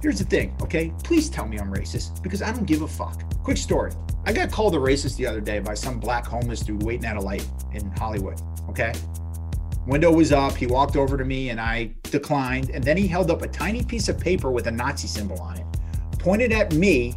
Here's 0.04 0.18
the 0.18 0.24
thing, 0.26 0.54
okay? 0.60 0.92
Please 1.02 1.30
tell 1.30 1.48
me 1.48 1.58
I'm 1.58 1.72
racist 1.72 2.22
because 2.22 2.42
I 2.42 2.52
don't 2.52 2.66
give 2.66 2.82
a 2.82 2.86
fuck. 2.86 3.22
Quick 3.42 3.56
story. 3.56 3.90
I 4.26 4.34
got 4.34 4.52
called 4.52 4.74
a 4.74 4.78
racist 4.78 5.16
the 5.16 5.26
other 5.26 5.40
day 5.40 5.60
by 5.60 5.72
some 5.72 5.98
black 5.98 6.26
homeless 6.26 6.60
dude 6.60 6.82
waiting 6.82 7.06
at 7.06 7.16
a 7.16 7.20
light 7.22 7.48
in 7.72 7.90
Hollywood, 7.92 8.38
okay? 8.68 8.92
Window 9.86 10.12
was 10.12 10.30
up. 10.30 10.56
He 10.56 10.66
walked 10.66 10.96
over 10.96 11.16
to 11.16 11.24
me 11.24 11.48
and 11.48 11.58
I 11.58 11.94
declined. 12.02 12.68
And 12.68 12.84
then 12.84 12.98
he 12.98 13.06
held 13.06 13.30
up 13.30 13.40
a 13.40 13.48
tiny 13.48 13.82
piece 13.82 14.10
of 14.10 14.20
paper 14.20 14.50
with 14.50 14.66
a 14.66 14.70
Nazi 14.70 15.08
symbol 15.08 15.40
on 15.40 15.56
it, 15.56 15.64
pointed 16.18 16.52
at 16.52 16.74
me, 16.74 17.14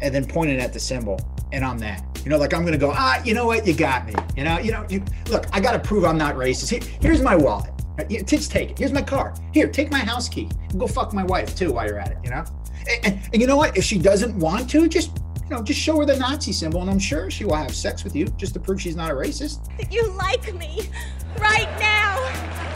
and 0.00 0.14
then 0.14 0.24
pointed 0.24 0.60
at 0.60 0.72
the 0.72 0.78
symbol, 0.78 1.18
and 1.50 1.64
I'm 1.64 1.78
that. 1.80 2.04
You 2.22 2.30
know, 2.30 2.38
like 2.38 2.54
I'm 2.54 2.64
gonna 2.64 2.78
go, 2.78 2.92
ah, 2.94 3.20
you 3.24 3.34
know 3.34 3.46
what, 3.46 3.66
you 3.66 3.74
got 3.74 4.06
me. 4.06 4.14
You 4.36 4.44
know, 4.44 4.60
you 4.60 4.70
know, 4.70 4.86
you 4.88 5.02
look, 5.28 5.46
I 5.52 5.58
gotta 5.58 5.80
prove 5.80 6.04
I'm 6.04 6.18
not 6.18 6.36
racist. 6.36 6.70
Here, 6.70 6.98
here's 7.00 7.20
my 7.20 7.34
wallet. 7.34 7.72
Uh, 7.98 8.04
yeah, 8.08 8.22
Just 8.22 8.50
take 8.50 8.70
it. 8.70 8.78
Here's 8.78 8.92
my 8.92 9.02
car. 9.02 9.34
Here, 9.52 9.68
take 9.68 9.90
my 9.90 9.98
house 9.98 10.28
key. 10.28 10.48
Go 10.76 10.86
fuck 10.86 11.12
my 11.12 11.24
wife 11.24 11.54
too 11.56 11.72
while 11.72 11.86
you're 11.86 11.98
at 11.98 12.12
it. 12.12 12.18
You 12.22 12.30
know, 12.30 12.44
and, 12.88 13.06
and, 13.06 13.20
and 13.32 13.40
you 13.40 13.46
know 13.46 13.56
what? 13.56 13.76
If 13.76 13.84
she 13.84 13.98
doesn't 13.98 14.38
want 14.38 14.70
to, 14.70 14.88
just 14.88 15.18
you 15.48 15.56
know, 15.56 15.62
just 15.62 15.80
show 15.80 15.98
her 15.98 16.04
the 16.04 16.16
Nazi 16.16 16.52
symbol, 16.52 16.82
and 16.82 16.90
I'm 16.90 16.98
sure 16.98 17.30
she 17.30 17.44
will 17.44 17.54
have 17.54 17.74
sex 17.74 18.04
with 18.04 18.14
you 18.14 18.26
just 18.36 18.54
to 18.54 18.60
prove 18.60 18.80
she's 18.80 18.96
not 18.96 19.10
a 19.10 19.14
racist. 19.14 19.70
You 19.90 20.10
like 20.12 20.54
me 20.54 20.88
right 21.40 21.68
now. 21.80 22.18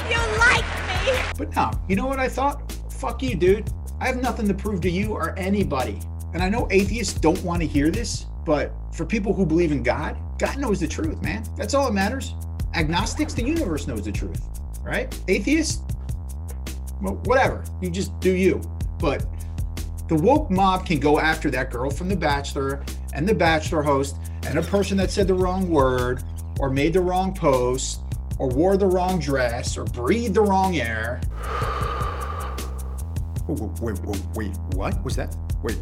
You 0.08 0.18
like 0.38 0.64
me. 0.88 1.22
But 1.36 1.54
no, 1.54 1.70
you 1.88 1.96
know 1.96 2.06
what 2.06 2.18
I 2.18 2.28
thought? 2.28 2.72
Fuck 2.90 3.22
you, 3.22 3.34
dude. 3.34 3.70
I 4.00 4.06
have 4.06 4.16
nothing 4.22 4.48
to 4.48 4.54
prove 4.54 4.80
to 4.82 4.90
you 4.90 5.12
or 5.12 5.38
anybody. 5.38 6.00
And 6.32 6.42
I 6.42 6.48
know 6.48 6.66
atheists 6.70 7.18
don't 7.20 7.42
want 7.44 7.60
to 7.60 7.68
hear 7.68 7.90
this, 7.90 8.26
but 8.44 8.72
for 8.92 9.04
people 9.04 9.34
who 9.34 9.44
believe 9.44 9.70
in 9.70 9.82
God, 9.82 10.16
God 10.38 10.58
knows 10.58 10.80
the 10.80 10.88
truth, 10.88 11.20
man. 11.22 11.44
That's 11.56 11.74
all 11.74 11.86
that 11.86 11.92
matters. 11.92 12.34
Agnostics, 12.74 13.34
the 13.34 13.44
universe 13.44 13.86
knows 13.86 14.04
the 14.04 14.12
truth, 14.12 14.40
right? 14.82 15.16
Atheist? 15.28 15.82
well, 17.02 17.14
whatever. 17.24 17.64
You 17.80 17.90
just 17.90 18.18
do 18.20 18.30
you. 18.30 18.60
But 18.98 19.26
the 20.08 20.14
woke 20.14 20.50
mob 20.50 20.86
can 20.86 21.00
go 21.00 21.18
after 21.18 21.50
that 21.50 21.70
girl 21.70 21.90
from 21.90 22.08
The 22.08 22.16
Bachelor 22.16 22.84
and 23.14 23.28
the 23.28 23.34
Bachelor 23.34 23.82
host 23.82 24.16
and 24.46 24.58
a 24.58 24.62
person 24.62 24.96
that 24.98 25.10
said 25.10 25.26
the 25.26 25.34
wrong 25.34 25.68
word 25.68 26.22
or 26.60 26.70
made 26.70 26.92
the 26.92 27.00
wrong 27.00 27.34
post 27.34 28.00
or 28.38 28.48
wore 28.48 28.76
the 28.76 28.86
wrong 28.86 29.18
dress 29.18 29.76
or 29.76 29.84
breathed 29.84 30.34
the 30.34 30.42
wrong 30.42 30.76
air. 30.76 31.20
Wait, 33.48 33.60
wait, 33.80 34.00
wait, 34.04 34.22
wait, 34.34 34.56
what 34.74 35.02
was 35.04 35.16
that? 35.16 35.36
Wait, 35.62 35.76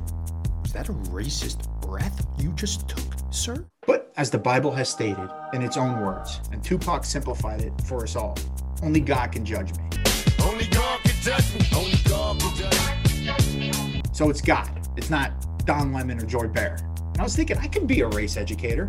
was 0.62 0.72
that 0.72 0.88
a 0.88 0.92
racist 0.92 1.68
breath 1.80 2.26
you 2.38 2.52
just 2.52 2.88
took, 2.88 3.04
sir? 3.30 3.66
But 3.86 4.12
as 4.16 4.30
the 4.30 4.38
Bible 4.38 4.72
has 4.72 4.88
stated 4.88 5.28
in 5.52 5.62
its 5.62 5.76
own 5.76 6.00
words, 6.00 6.40
and 6.52 6.64
Tupac 6.64 7.04
simplified 7.04 7.60
it 7.60 7.72
for 7.84 8.02
us 8.02 8.16
all, 8.16 8.36
only 8.82 9.00
God 9.00 9.32
can 9.32 9.44
judge 9.44 9.72
me. 9.72 9.84
Only 10.42 10.66
God 10.66 11.00
can 11.02 11.14
judge 11.20 11.54
me. 11.54 11.66
Only 11.74 11.98
God 12.08 12.40
can 13.04 13.24
judge 13.24 13.54
me. 13.54 14.02
So 14.12 14.30
it's 14.30 14.40
God. 14.40 14.70
It's 14.96 15.10
not 15.10 15.66
Don 15.66 15.92
Lemon 15.92 16.18
or 16.18 16.26
Joy 16.26 16.46
Behar. 16.46 16.76
And 16.98 17.20
I 17.20 17.22
was 17.22 17.36
thinking 17.36 17.58
I 17.58 17.66
could 17.66 17.86
be 17.86 18.00
a 18.00 18.08
race 18.08 18.36
educator. 18.36 18.88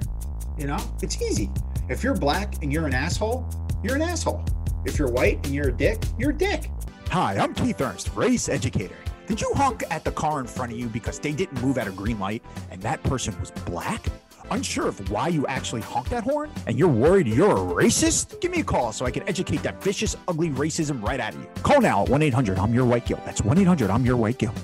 You 0.57 0.67
know, 0.67 0.79
it's 1.01 1.21
easy. 1.21 1.49
If 1.89 2.03
you're 2.03 2.15
black 2.15 2.61
and 2.61 2.71
you're 2.71 2.87
an 2.87 2.93
asshole, 2.93 3.49
you're 3.83 3.95
an 3.95 4.01
asshole. 4.01 4.45
If 4.85 4.97
you're 4.97 5.09
white 5.09 5.45
and 5.45 5.53
you're 5.53 5.69
a 5.69 5.73
dick, 5.73 6.01
you're 6.17 6.31
a 6.31 6.37
dick. 6.37 6.69
Hi, 7.09 7.37
I'm 7.37 7.53
Keith 7.53 7.81
Ernst, 7.81 8.15
race 8.15 8.47
educator. 8.47 8.95
Did 9.27 9.41
you 9.41 9.51
honk 9.55 9.83
at 9.91 10.03
the 10.03 10.11
car 10.11 10.39
in 10.39 10.47
front 10.47 10.71
of 10.71 10.79
you 10.79 10.87
because 10.87 11.19
they 11.19 11.33
didn't 11.33 11.61
move 11.61 11.77
at 11.77 11.87
a 11.87 11.91
green 11.91 12.19
light 12.19 12.43
and 12.69 12.81
that 12.81 13.03
person 13.03 13.37
was 13.39 13.51
black? 13.51 14.05
Unsure 14.51 14.89
of 14.89 15.09
why 15.09 15.29
you 15.29 15.47
actually 15.47 15.81
honk 15.81 16.09
that 16.09 16.23
horn 16.23 16.51
and 16.67 16.77
you're 16.77 16.89
worried 16.89 17.27
you're 17.27 17.51
a 17.51 17.83
racist? 17.83 18.39
Give 18.41 18.51
me 18.51 18.59
a 18.59 18.63
call 18.63 18.91
so 18.91 19.05
I 19.05 19.11
can 19.11 19.27
educate 19.27 19.63
that 19.63 19.81
vicious, 19.81 20.15
ugly 20.27 20.49
racism 20.49 21.01
right 21.01 21.19
out 21.19 21.33
of 21.33 21.39
you. 21.39 21.47
Call 21.63 21.81
now 21.81 22.03
at 22.03 22.09
1 22.09 22.21
800 22.21 22.59
I'm 22.59 22.73
your 22.73 22.85
white 22.85 23.05
guilt. 23.05 23.21
That's 23.25 23.41
1 23.41 23.57
800 23.57 23.89
I'm 23.89 24.05
your 24.05 24.17
white 24.17 24.37
guilt. 24.37 24.55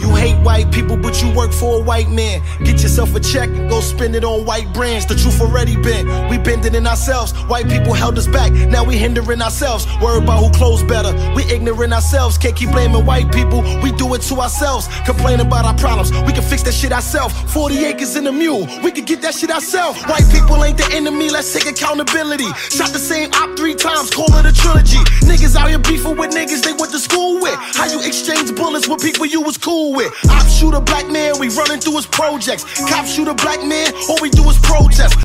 You 0.00 0.14
hate 0.14 0.36
white 0.42 0.72
people, 0.72 0.96
but 0.96 1.22
you 1.22 1.32
work 1.34 1.52
for 1.52 1.80
a 1.80 1.82
white 1.82 2.08
man. 2.08 2.42
Get 2.64 2.82
yourself 2.82 3.14
a 3.14 3.20
check 3.20 3.48
and 3.48 3.68
go 3.68 3.80
spend 3.80 4.14
it 4.14 4.24
on 4.24 4.44
white 4.44 4.72
brands. 4.72 5.06
The 5.06 5.14
truth 5.14 5.40
already 5.40 5.76
been. 5.76 6.06
We 6.28 6.38
bending 6.38 6.74
in 6.74 6.86
ourselves. 6.86 7.32
White 7.44 7.68
people 7.68 7.92
held 7.92 8.18
us 8.18 8.26
back. 8.26 8.52
Now 8.52 8.84
we 8.84 8.96
hindering 8.96 9.42
ourselves. 9.42 9.86
Worry 10.00 10.22
about 10.22 10.38
who 10.42 10.50
clothes 10.52 10.82
better. 10.84 11.12
We 11.34 11.44
ignorant 11.44 11.92
ourselves. 11.92 12.38
Can't 12.38 12.56
keep 12.56 12.70
blaming 12.70 13.04
white 13.04 13.32
people. 13.32 13.62
We 13.82 13.92
do 13.92 14.14
it 14.14 14.22
to 14.22 14.40
ourselves. 14.40 14.88
Complain 15.04 15.40
about 15.40 15.64
our 15.64 15.76
problems. 15.76 16.12
We 16.26 16.32
can 16.32 16.42
fix 16.42 16.62
that 16.62 16.74
shit 16.74 16.92
ourselves. 16.92 17.34
40 17.52 17.84
acres 17.84 18.16
in 18.16 18.26
a 18.26 18.32
mule. 18.32 18.66
We 18.82 18.92
can 18.92 19.04
get 19.04 19.22
that 19.22 19.34
shit 19.34 19.50
ourselves. 19.50 20.02
White 20.04 20.28
people 20.30 20.62
ain't 20.64 20.78
the 20.78 20.88
enemy. 20.92 21.30
Let's 21.30 21.52
take 21.52 21.66
accountability. 21.66 22.50
Shot 22.70 22.90
the 22.90 22.98
same 22.98 23.30
op 23.34 23.56
three 23.56 23.74
times. 23.74 24.10
Call 24.10 24.32
it 24.36 24.46
a 24.46 24.52
trilogy. 24.52 25.02
Niggas 25.26 25.56
out 25.56 25.68
here 25.68 25.78
beefing 25.78 26.16
with 26.16 26.30
niggas 26.30 26.62
they 26.62 26.72
went 26.72 26.92
to 26.92 26.98
school 26.98 27.40
with. 27.40 27.54
How 27.74 27.86
you 27.86 28.00
exchange 28.00 28.54
bullets 28.54 28.88
with 28.88 29.02
people 29.02 29.26
you 29.26 29.40
was 29.40 29.56
cool 29.58 29.81
with. 29.90 30.12
Op 30.30 30.46
shoot 30.46 30.74
a 30.74 30.80
black 30.80 31.10
man. 31.10 31.38
We 31.38 31.48
running 31.48 31.80
through 31.80 31.96
his 31.96 32.06
projects. 32.06 32.64
Cop 32.88 33.06
shoot 33.06 33.28
a 33.28 33.34
black 33.34 33.64
man. 33.64 33.92
All 34.08 34.18
we 34.20 34.30
do 34.30 34.48
is 34.48 34.58
protest. 34.58 35.16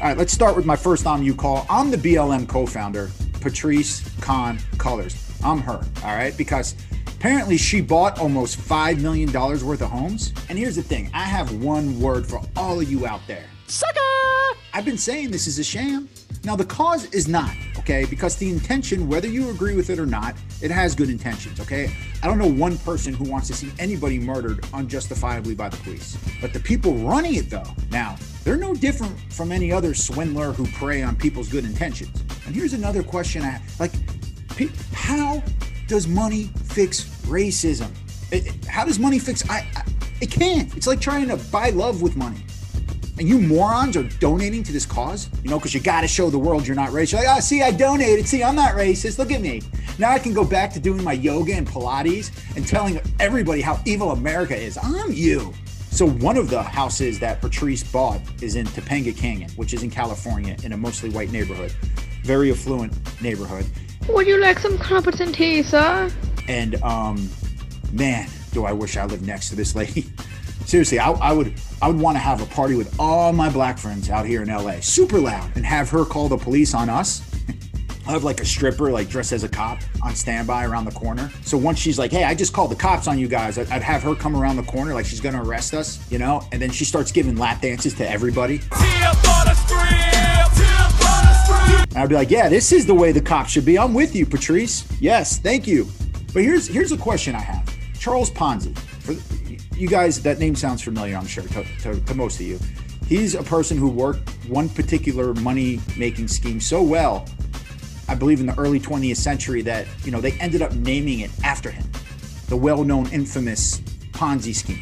All 0.00 0.08
right, 0.08 0.18
let's 0.18 0.32
start 0.32 0.56
with 0.56 0.66
my 0.66 0.76
first 0.76 1.06
on 1.06 1.22
you 1.22 1.34
call. 1.34 1.66
I'm 1.70 1.90
the 1.90 1.96
BLM 1.96 2.48
co 2.48 2.66
founder, 2.66 3.10
Patrice 3.40 4.08
Khan 4.20 4.58
Colors. 4.78 5.22
I'm 5.44 5.60
her, 5.60 5.80
all 6.04 6.16
right? 6.16 6.36
Because 6.36 6.74
apparently 7.06 7.56
she 7.56 7.80
bought 7.80 8.18
almost 8.18 8.58
$5 8.58 9.00
million 9.00 9.32
worth 9.32 9.80
of 9.80 9.90
homes. 9.90 10.32
And 10.48 10.58
here's 10.58 10.76
the 10.76 10.82
thing 10.82 11.10
I 11.14 11.24
have 11.24 11.62
one 11.62 11.98
word 12.00 12.26
for 12.26 12.40
all 12.56 12.80
of 12.80 12.90
you 12.90 13.06
out 13.06 13.20
there 13.26 13.44
sucker! 13.68 14.00
I've 14.72 14.84
been 14.84 14.98
saying 14.98 15.30
this 15.30 15.46
is 15.46 15.58
a 15.58 15.64
sham. 15.64 16.08
Now, 16.44 16.56
the 16.56 16.64
cause 16.64 17.06
is 17.06 17.28
not, 17.28 17.54
okay? 17.86 18.04
Because 18.04 18.34
the 18.34 18.50
intention, 18.50 19.06
whether 19.06 19.28
you 19.28 19.48
agree 19.50 19.76
with 19.76 19.90
it 19.90 20.00
or 20.00 20.06
not, 20.06 20.34
it 20.60 20.72
has 20.72 20.96
good 20.96 21.08
intentions, 21.08 21.60
okay? 21.60 21.94
I 22.20 22.26
don't 22.26 22.36
know 22.36 22.50
one 22.50 22.78
person 22.78 23.14
who 23.14 23.30
wants 23.30 23.46
to 23.46 23.54
see 23.54 23.70
anybody 23.78 24.18
murdered 24.18 24.64
unjustifiably 24.74 25.54
by 25.54 25.68
the 25.68 25.76
police. 25.78 26.18
But 26.40 26.52
the 26.52 26.58
people 26.58 26.94
running 26.94 27.36
it, 27.36 27.48
though, 27.48 27.70
now, 27.92 28.16
they're 28.42 28.56
no 28.56 28.74
different 28.74 29.16
from 29.32 29.52
any 29.52 29.70
other 29.70 29.94
swindler 29.94 30.50
who 30.50 30.66
prey 30.72 31.02
on 31.02 31.14
people's 31.14 31.48
good 31.48 31.64
intentions. 31.64 32.24
And 32.44 32.56
here's 32.56 32.72
another 32.72 33.04
question 33.04 33.42
I 33.42 33.60
like 33.78 33.92
how 34.92 35.42
does 35.86 36.08
money 36.08 36.50
fix 36.64 37.04
racism? 37.26 37.90
How 38.66 38.84
does 38.84 38.98
money 38.98 39.18
fix 39.18 39.48
I, 39.48 39.66
I 39.76 39.84
it 40.20 40.30
can't. 40.30 40.74
It's 40.76 40.86
like 40.86 41.00
trying 41.00 41.28
to 41.28 41.36
buy 41.36 41.70
love 41.70 42.00
with 42.02 42.16
money. 42.16 42.42
And 43.18 43.28
you 43.28 43.40
morons 43.40 43.96
are 43.96 44.02
donating 44.02 44.62
to 44.64 44.72
this 44.72 44.84
cause, 44.84 45.30
you 45.42 45.48
know, 45.48 45.58
because 45.58 45.72
you 45.72 45.80
got 45.80 46.02
to 46.02 46.08
show 46.08 46.28
the 46.28 46.38
world 46.38 46.66
you're 46.66 46.76
not 46.76 46.90
racist. 46.90 47.12
You're 47.12 47.24
like, 47.24 47.38
oh, 47.38 47.40
see, 47.40 47.62
I 47.62 47.70
donated. 47.70 48.26
See, 48.26 48.44
I'm 48.44 48.54
not 48.54 48.74
racist. 48.74 49.18
Look 49.18 49.32
at 49.32 49.40
me. 49.40 49.62
Now 49.98 50.10
I 50.10 50.18
can 50.18 50.34
go 50.34 50.44
back 50.44 50.72
to 50.74 50.80
doing 50.80 51.02
my 51.02 51.14
yoga 51.14 51.54
and 51.54 51.66
Pilates 51.66 52.30
and 52.56 52.66
telling 52.66 53.00
everybody 53.18 53.62
how 53.62 53.80
evil 53.86 54.10
America 54.10 54.54
is. 54.54 54.78
I'm 54.82 55.12
you. 55.12 55.54
So 55.90 56.06
one 56.06 56.36
of 56.36 56.50
the 56.50 56.62
houses 56.62 57.18
that 57.20 57.40
Patrisse 57.40 57.90
bought 57.90 58.20
is 58.42 58.54
in 58.54 58.66
Topanga 58.66 59.16
Canyon, 59.16 59.50
which 59.52 59.72
is 59.72 59.82
in 59.82 59.90
California, 59.90 60.54
in 60.62 60.74
a 60.74 60.76
mostly 60.76 61.08
white 61.08 61.32
neighborhood, 61.32 61.70
very 62.22 62.50
affluent 62.50 62.92
neighborhood. 63.22 63.64
Would 64.10 64.26
you 64.26 64.38
like 64.38 64.58
some 64.58 64.76
competent 64.76 65.34
tea, 65.34 65.62
sir? 65.62 66.10
And 66.48 66.74
um, 66.82 67.30
man, 67.92 68.28
do 68.52 68.66
I 68.66 68.72
wish 68.72 68.98
I 68.98 69.06
lived 69.06 69.26
next 69.26 69.48
to 69.48 69.56
this 69.56 69.74
lady. 69.74 70.06
Seriously, 70.66 70.98
I, 70.98 71.12
I 71.12 71.32
would 71.32 71.54
I 71.80 71.86
would 71.86 72.00
want 72.00 72.16
to 72.16 72.18
have 72.18 72.42
a 72.42 72.46
party 72.46 72.74
with 72.74 72.98
all 72.98 73.32
my 73.32 73.48
black 73.48 73.78
friends 73.78 74.10
out 74.10 74.26
here 74.26 74.42
in 74.42 74.48
LA, 74.48 74.80
super 74.80 75.20
loud, 75.20 75.48
and 75.54 75.64
have 75.64 75.88
her 75.90 76.04
call 76.04 76.28
the 76.28 76.36
police 76.36 76.74
on 76.74 76.90
us. 76.90 77.22
I 78.08 78.10
have 78.10 78.24
like 78.24 78.40
a 78.40 78.44
stripper, 78.44 78.90
like 78.90 79.08
dressed 79.08 79.30
as 79.30 79.44
a 79.44 79.48
cop, 79.48 79.78
on 80.02 80.16
standby 80.16 80.64
around 80.64 80.84
the 80.84 80.90
corner. 80.90 81.30
So 81.42 81.56
once 81.56 81.78
she's 81.78 82.00
like, 82.00 82.10
"Hey, 82.10 82.24
I 82.24 82.34
just 82.34 82.52
called 82.52 82.72
the 82.72 82.76
cops 82.76 83.06
on 83.06 83.16
you 83.16 83.28
guys," 83.28 83.58
I'd 83.58 83.80
have 83.80 84.02
her 84.02 84.16
come 84.16 84.34
around 84.34 84.56
the 84.56 84.64
corner 84.64 84.92
like 84.92 85.06
she's 85.06 85.20
gonna 85.20 85.40
arrest 85.40 85.72
us, 85.72 86.00
you 86.10 86.18
know. 86.18 86.42
And 86.50 86.60
then 86.60 86.72
she 86.72 86.84
starts 86.84 87.12
giving 87.12 87.36
lap 87.36 87.62
dances 87.62 87.94
to 87.94 88.10
everybody. 88.10 88.60
I'd 91.94 92.08
be 92.08 92.16
like, 92.16 92.30
"Yeah, 92.30 92.48
this 92.48 92.72
is 92.72 92.86
the 92.86 92.94
way 92.94 93.12
the 93.12 93.20
cops 93.20 93.52
should 93.52 93.64
be. 93.64 93.78
I'm 93.78 93.94
with 93.94 94.16
you, 94.16 94.26
Patrisse. 94.26 94.84
Yes, 94.98 95.38
thank 95.38 95.68
you." 95.68 95.86
But 96.34 96.42
here's 96.42 96.66
here's 96.66 96.90
a 96.90 96.98
question 96.98 97.36
I 97.36 97.40
have: 97.40 97.72
Charles 98.00 98.32
Ponzi. 98.32 98.76
For 98.76 99.14
you 99.76 99.88
guys, 99.88 100.22
that 100.22 100.38
name 100.38 100.54
sounds 100.54 100.82
familiar, 100.82 101.16
I'm 101.16 101.26
sure, 101.26 101.44
to, 101.44 101.64
to, 101.82 102.00
to 102.00 102.14
most 102.14 102.40
of 102.40 102.46
you. 102.46 102.58
He's 103.06 103.34
a 103.34 103.42
person 103.42 103.76
who 103.76 103.88
worked 103.88 104.28
one 104.48 104.68
particular 104.68 105.34
money 105.34 105.80
making 105.96 106.28
scheme 106.28 106.60
so 106.60 106.82
well, 106.82 107.28
I 108.08 108.14
believe 108.14 108.40
in 108.40 108.46
the 108.46 108.58
early 108.58 108.80
20th 108.80 109.16
century, 109.16 109.62
that 109.62 109.86
you 110.04 110.10
know 110.10 110.20
they 110.20 110.32
ended 110.32 110.62
up 110.62 110.72
naming 110.72 111.20
it 111.20 111.30
after 111.44 111.70
him. 111.70 111.84
The 112.48 112.56
well-known, 112.56 113.08
infamous 113.12 113.80
Ponzi 114.12 114.54
scheme 114.54 114.80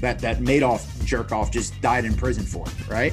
that 0.00 0.18
that 0.20 0.38
Madoff 0.38 1.04
jerk 1.04 1.32
off 1.32 1.50
just 1.50 1.80
died 1.80 2.04
in 2.04 2.14
prison 2.14 2.44
for, 2.44 2.66
right? 2.90 3.12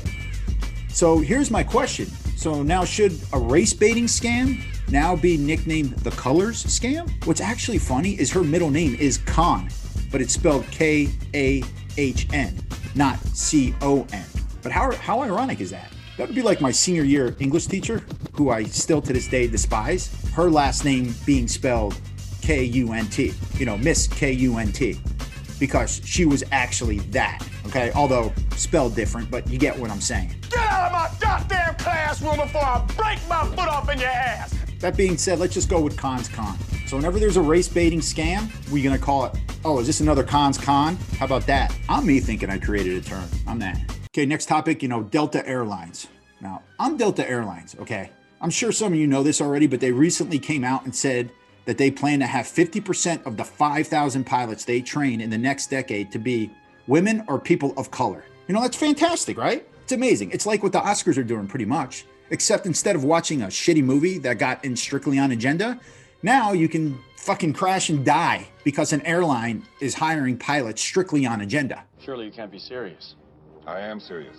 So 0.90 1.20
here's 1.20 1.52
my 1.52 1.64
question. 1.64 2.06
So 2.38 2.64
now 2.64 2.86
should 2.86 3.20
a 3.34 3.40
race 3.40 3.74
baiting 3.74 4.06
scam 4.06 4.62
now 4.90 5.16
be 5.16 5.38
nicknamed 5.38 5.92
the 5.98 6.12
Cullors 6.12 6.66
scam? 6.66 7.10
What's 7.26 7.42
actually 7.42 7.80
funny 7.80 8.20
is 8.20 8.32
her 8.32 8.44
middle 8.44 8.70
name 8.70 8.96
is 8.96 9.18
Khan, 9.18 9.70
but 10.16 10.22
it's 10.22 10.34
spelled 10.34 10.66
K 10.72 11.10
A 11.34 11.62
H 11.98 12.28
N, 12.32 12.58
not 12.96 13.20
C 13.20 13.76
O 13.82 14.08
N. 14.14 14.24
But 14.64 14.72
how 14.72 14.96
how 14.96 15.20
ironic 15.20 15.60
is 15.60 15.72
that? 15.72 15.92
That 16.16 16.28
would 16.28 16.36
be 16.36 16.42
like 16.42 16.62
my 16.62 16.72
senior 16.72 17.04
year 17.04 17.36
English 17.42 17.66
teacher, 17.66 18.02
who 18.32 18.50
I 18.50 18.64
still 18.64 19.02
to 19.02 19.12
this 19.12 19.28
day 19.28 19.48
despise. 19.48 20.16
Her 20.32 20.50
last 20.50 20.86
name 20.86 21.14
being 21.26 21.50
spelled 21.50 22.00
K 22.42 22.64
U 22.64 22.94
N 22.94 23.08
T. 23.08 23.34
You 23.58 23.66
know, 23.66 23.78
Miss 23.78 24.08
K 24.08 24.32
U 24.32 24.58
N 24.58 24.72
T 24.72 24.98
because 25.60 26.00
she 26.06 26.24
was 26.24 26.46
actually 26.54 27.00
that. 27.12 27.46
Okay, 27.66 27.92
although 27.92 28.32
spelled 28.56 28.96
different, 28.96 29.30
but 29.30 29.46
you 29.50 29.60
get 29.60 29.78
what 29.78 29.92
I'm 29.92 30.00
saying. 30.00 30.34
Get 30.50 30.60
out 30.60 30.86
of 30.86 30.92
my 30.94 31.10
goddamn 31.20 31.76
classroom 31.76 32.38
before 32.38 32.64
I 32.64 32.86
break 32.96 33.20
my 33.28 33.46
foot 33.48 33.68
off 33.68 33.90
in 33.90 34.00
your 34.00 34.08
ass! 34.08 34.65
That 34.80 34.98
being 34.98 35.18
said, 35.18 35.40
let's 35.40 35.54
just 35.54 35.70
go 35.70 35.82
with 35.82 35.98
cons 35.98 36.28
con. 36.30 36.58
So 36.88 36.98
whenever 36.98 37.20
there's 37.20 37.38
a 37.38 37.42
race 37.42 37.68
baiting 37.68 38.00
scam, 38.00 38.50
we're 38.72 38.84
gonna 38.84 38.98
call 38.98 39.26
it 39.26 39.36
Oh, 39.68 39.80
is 39.80 39.88
this 39.88 40.00
another 40.00 40.24
cons 40.24 40.60
con? 40.60 40.96
How 41.18 41.26
about 41.26 41.48
that? 41.48 41.76
I'm 41.90 42.06
me 42.06 42.20
thinking 42.20 42.52
I 42.52 42.60
created 42.60 42.98
a 42.98 43.02
term. 43.02 43.28
I'm 43.48 43.58
that. 43.58 43.80
Okay, 44.14 44.24
next 44.24 44.46
topic, 44.46 44.84
you 44.84 44.88
know, 44.88 45.02
Delta 45.02 45.44
Airlines. 45.48 46.08
Now, 46.40 46.62
I'm 46.80 46.98
Delta 46.98 47.28
Airlines, 47.28 47.76
okay? 47.80 48.12
I'm 48.42 48.52
sure 48.52 48.72
some 48.72 48.94
of 48.94 49.00
you 49.00 49.08
know 49.08 49.24
this 49.24 49.42
already, 49.42 49.66
but 49.66 49.80
they 49.80 49.92
recently 49.92 50.38
came 50.38 50.64
out 50.64 50.86
and 50.86 50.96
said 50.96 51.32
that 51.66 51.80
they 51.80 51.90
plan 51.90 52.20
to 52.20 52.28
have 52.28 52.46
50% 52.46 53.26
of 53.26 53.38
the 53.38 53.44
5,000 53.44 54.24
pilots 54.24 54.66
they 54.66 54.82
train 54.82 55.20
in 55.20 55.32
the 55.32 55.38
next 55.38 55.72
decade 55.72 56.12
to 56.12 56.20
be 56.20 56.52
women 56.86 57.24
or 57.28 57.40
people 57.40 57.74
of 57.76 57.90
color. 57.90 58.24
You 58.48 58.54
know, 58.54 58.62
that's 58.62 58.78
fantastic, 58.78 59.36
right? 59.36 59.68
It's 59.82 59.94
amazing. 59.94 60.30
It's 60.30 60.46
like 60.46 60.62
what 60.62 60.74
the 60.74 60.80
Oscars 60.80 61.18
are 61.18 61.24
doing 61.24 61.48
pretty 61.48 61.66
much, 61.66 62.06
except 62.30 62.66
instead 62.66 62.96
of 62.96 63.04
watching 63.04 63.42
a 63.42 63.48
shitty 63.48 63.84
movie 63.84 64.18
that 64.20 64.38
got 64.38 64.64
in 64.64 64.76
strictly 64.76 65.20
on 65.20 65.32
agenda, 65.32 65.80
now 66.24 66.54
you 66.54 66.68
can 66.68 66.98
fucking 67.18 67.54
crash 67.54 67.90
and 67.90 68.06
die 68.06 68.48
because 68.64 68.94
an 68.94 69.02
airline 69.02 69.64
is 69.82 69.96
hiring 69.96 70.38
pilots 70.38 70.82
strictly 70.82 71.26
on 71.26 71.42
agenda. 71.42 71.84
Surely 72.00 72.26
you 72.26 72.32
can't 72.32 72.52
be 72.52 72.60
serious. 72.60 73.16
I 73.66 73.80
am 73.80 74.00
serious. 74.00 74.38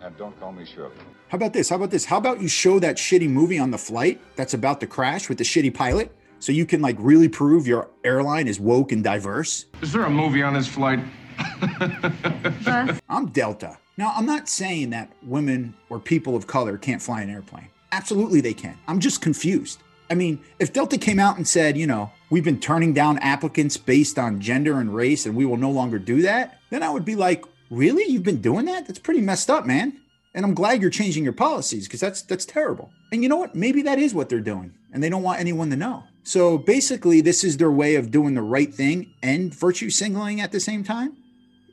And 0.00 0.16
don't 0.16 0.38
call 0.38 0.52
me 0.52 0.64
Shirley. 0.64 0.94
How 1.28 1.36
about 1.36 1.52
this? 1.52 1.68
How 1.68 1.76
about 1.76 1.90
this? 1.90 2.04
How 2.04 2.16
about 2.16 2.40
you 2.40 2.48
show 2.48 2.78
that 2.78 2.96
shitty 2.96 3.28
movie 3.28 3.58
on 3.58 3.70
the 3.70 3.78
flight 3.78 4.20
that's 4.36 4.54
about 4.54 4.80
to 4.80 4.86
crash 4.86 5.28
with 5.28 5.38
the 5.38 5.44
shitty 5.44 5.74
pilot 5.74 6.14
so 6.38 6.52
you 6.52 6.64
can 6.64 6.80
like 6.80 6.96
really 6.98 7.28
prove 7.28 7.66
your 7.66 7.90
airline 8.04 8.46
is 8.46 8.60
woke 8.60 8.92
and 8.92 9.02
diverse? 9.02 9.66
Is 9.82 9.92
there 9.92 10.04
a 10.04 10.10
movie 10.10 10.42
on 10.42 10.54
this 10.54 10.68
flight? 10.68 11.00
I'm 13.08 13.26
Delta. 13.30 13.78
Now, 13.98 14.12
I'm 14.14 14.26
not 14.26 14.48
saying 14.48 14.90
that 14.90 15.10
women 15.24 15.74
or 15.90 15.98
people 15.98 16.36
of 16.36 16.46
color 16.46 16.78
can't 16.78 17.02
fly 17.02 17.20
an 17.20 17.30
airplane. 17.30 17.68
Absolutely, 17.90 18.40
they 18.40 18.54
can. 18.54 18.78
I'm 18.86 19.00
just 19.00 19.20
confused. 19.20 19.80
I 20.08 20.14
mean, 20.14 20.38
if 20.60 20.72
Delta 20.72 20.96
came 20.96 21.18
out 21.18 21.36
and 21.36 21.46
said, 21.46 21.76
you 21.76 21.88
know, 21.88 22.12
we've 22.30 22.44
been 22.44 22.60
turning 22.60 22.92
down 22.94 23.18
applicants 23.18 23.76
based 23.76 24.16
on 24.16 24.40
gender 24.40 24.78
and 24.78 24.94
race 24.94 25.26
and 25.26 25.34
we 25.34 25.44
will 25.44 25.56
no 25.56 25.72
longer 25.72 25.98
do 25.98 26.22
that, 26.22 26.60
then 26.70 26.84
I 26.84 26.90
would 26.90 27.04
be 27.04 27.16
like, 27.16 27.44
really? 27.70 28.04
You've 28.04 28.22
been 28.22 28.40
doing 28.40 28.66
that? 28.66 28.86
That's 28.86 29.00
pretty 29.00 29.20
messed 29.20 29.50
up, 29.50 29.66
man. 29.66 30.00
And 30.32 30.44
I'm 30.44 30.54
glad 30.54 30.80
you're 30.80 30.90
changing 30.90 31.24
your 31.24 31.32
policies 31.32 31.88
because 31.88 32.00
that's 32.00 32.22
that's 32.22 32.44
terrible. 32.44 32.92
And 33.10 33.24
you 33.24 33.28
know 33.28 33.36
what? 33.36 33.56
Maybe 33.56 33.82
that 33.82 33.98
is 33.98 34.14
what 34.14 34.28
they're 34.28 34.40
doing, 34.40 34.74
and 34.92 35.02
they 35.02 35.08
don't 35.08 35.22
want 35.22 35.40
anyone 35.40 35.70
to 35.70 35.76
know. 35.76 36.04
So 36.22 36.58
basically, 36.58 37.20
this 37.20 37.42
is 37.42 37.56
their 37.56 37.72
way 37.72 37.96
of 37.96 38.12
doing 38.12 38.34
the 38.34 38.42
right 38.42 38.72
thing 38.72 39.14
and 39.22 39.52
virtue 39.52 39.90
signaling 39.90 40.40
at 40.40 40.52
the 40.52 40.60
same 40.60 40.84
time. 40.84 41.16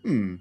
Hmm. 0.02 0.38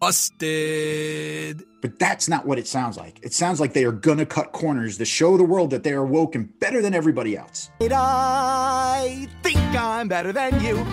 Busted. 0.00 1.64
But 1.80 1.98
that's 1.98 2.28
not 2.28 2.46
what 2.46 2.58
it 2.58 2.68
sounds 2.68 2.96
like. 2.96 3.18
It 3.22 3.32
sounds 3.32 3.58
like 3.58 3.72
they 3.72 3.84
are 3.84 3.92
gonna 3.92 4.26
cut 4.26 4.52
corners 4.52 4.96
to 4.98 5.04
show 5.04 5.36
the 5.36 5.44
world 5.44 5.70
that 5.70 5.82
they 5.82 5.92
are 5.92 6.04
woke 6.04 6.34
and 6.34 6.58
better 6.60 6.80
than 6.80 6.94
everybody 6.94 7.36
else. 7.36 7.70
And 7.80 7.92
I 7.92 9.28
think 9.42 9.58
I'm 9.58 10.06
better 10.06 10.32
than 10.32 10.60
you. 10.60 10.86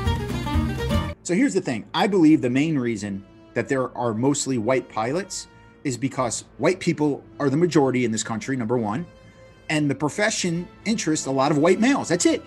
So 1.24 1.34
here's 1.34 1.54
the 1.54 1.62
thing 1.62 1.86
I 1.94 2.08
believe 2.08 2.42
the 2.42 2.50
main 2.50 2.78
reason 2.78 3.24
that 3.54 3.70
there 3.70 3.96
are 3.98 4.14
mostly 4.14 4.58
white 4.58 4.90
pilots 4.90 5.48
is 5.84 5.98
because 5.98 6.46
white 6.58 6.80
people 6.80 7.24
are 7.40 7.50
the 7.50 7.58
majority 7.58 8.06
in 8.06 8.12
this 8.12 8.24
country, 8.24 8.56
number 8.58 8.78
one, 8.78 9.06
and 9.70 9.90
the 9.90 9.96
profession 9.96 10.68
interests 10.86 11.28
a 11.28 11.32
lot 11.32 11.52
of 11.52 11.58
white 11.60 11.80
males. 11.80 12.10
That's 12.10 12.26
it. 12.26 12.44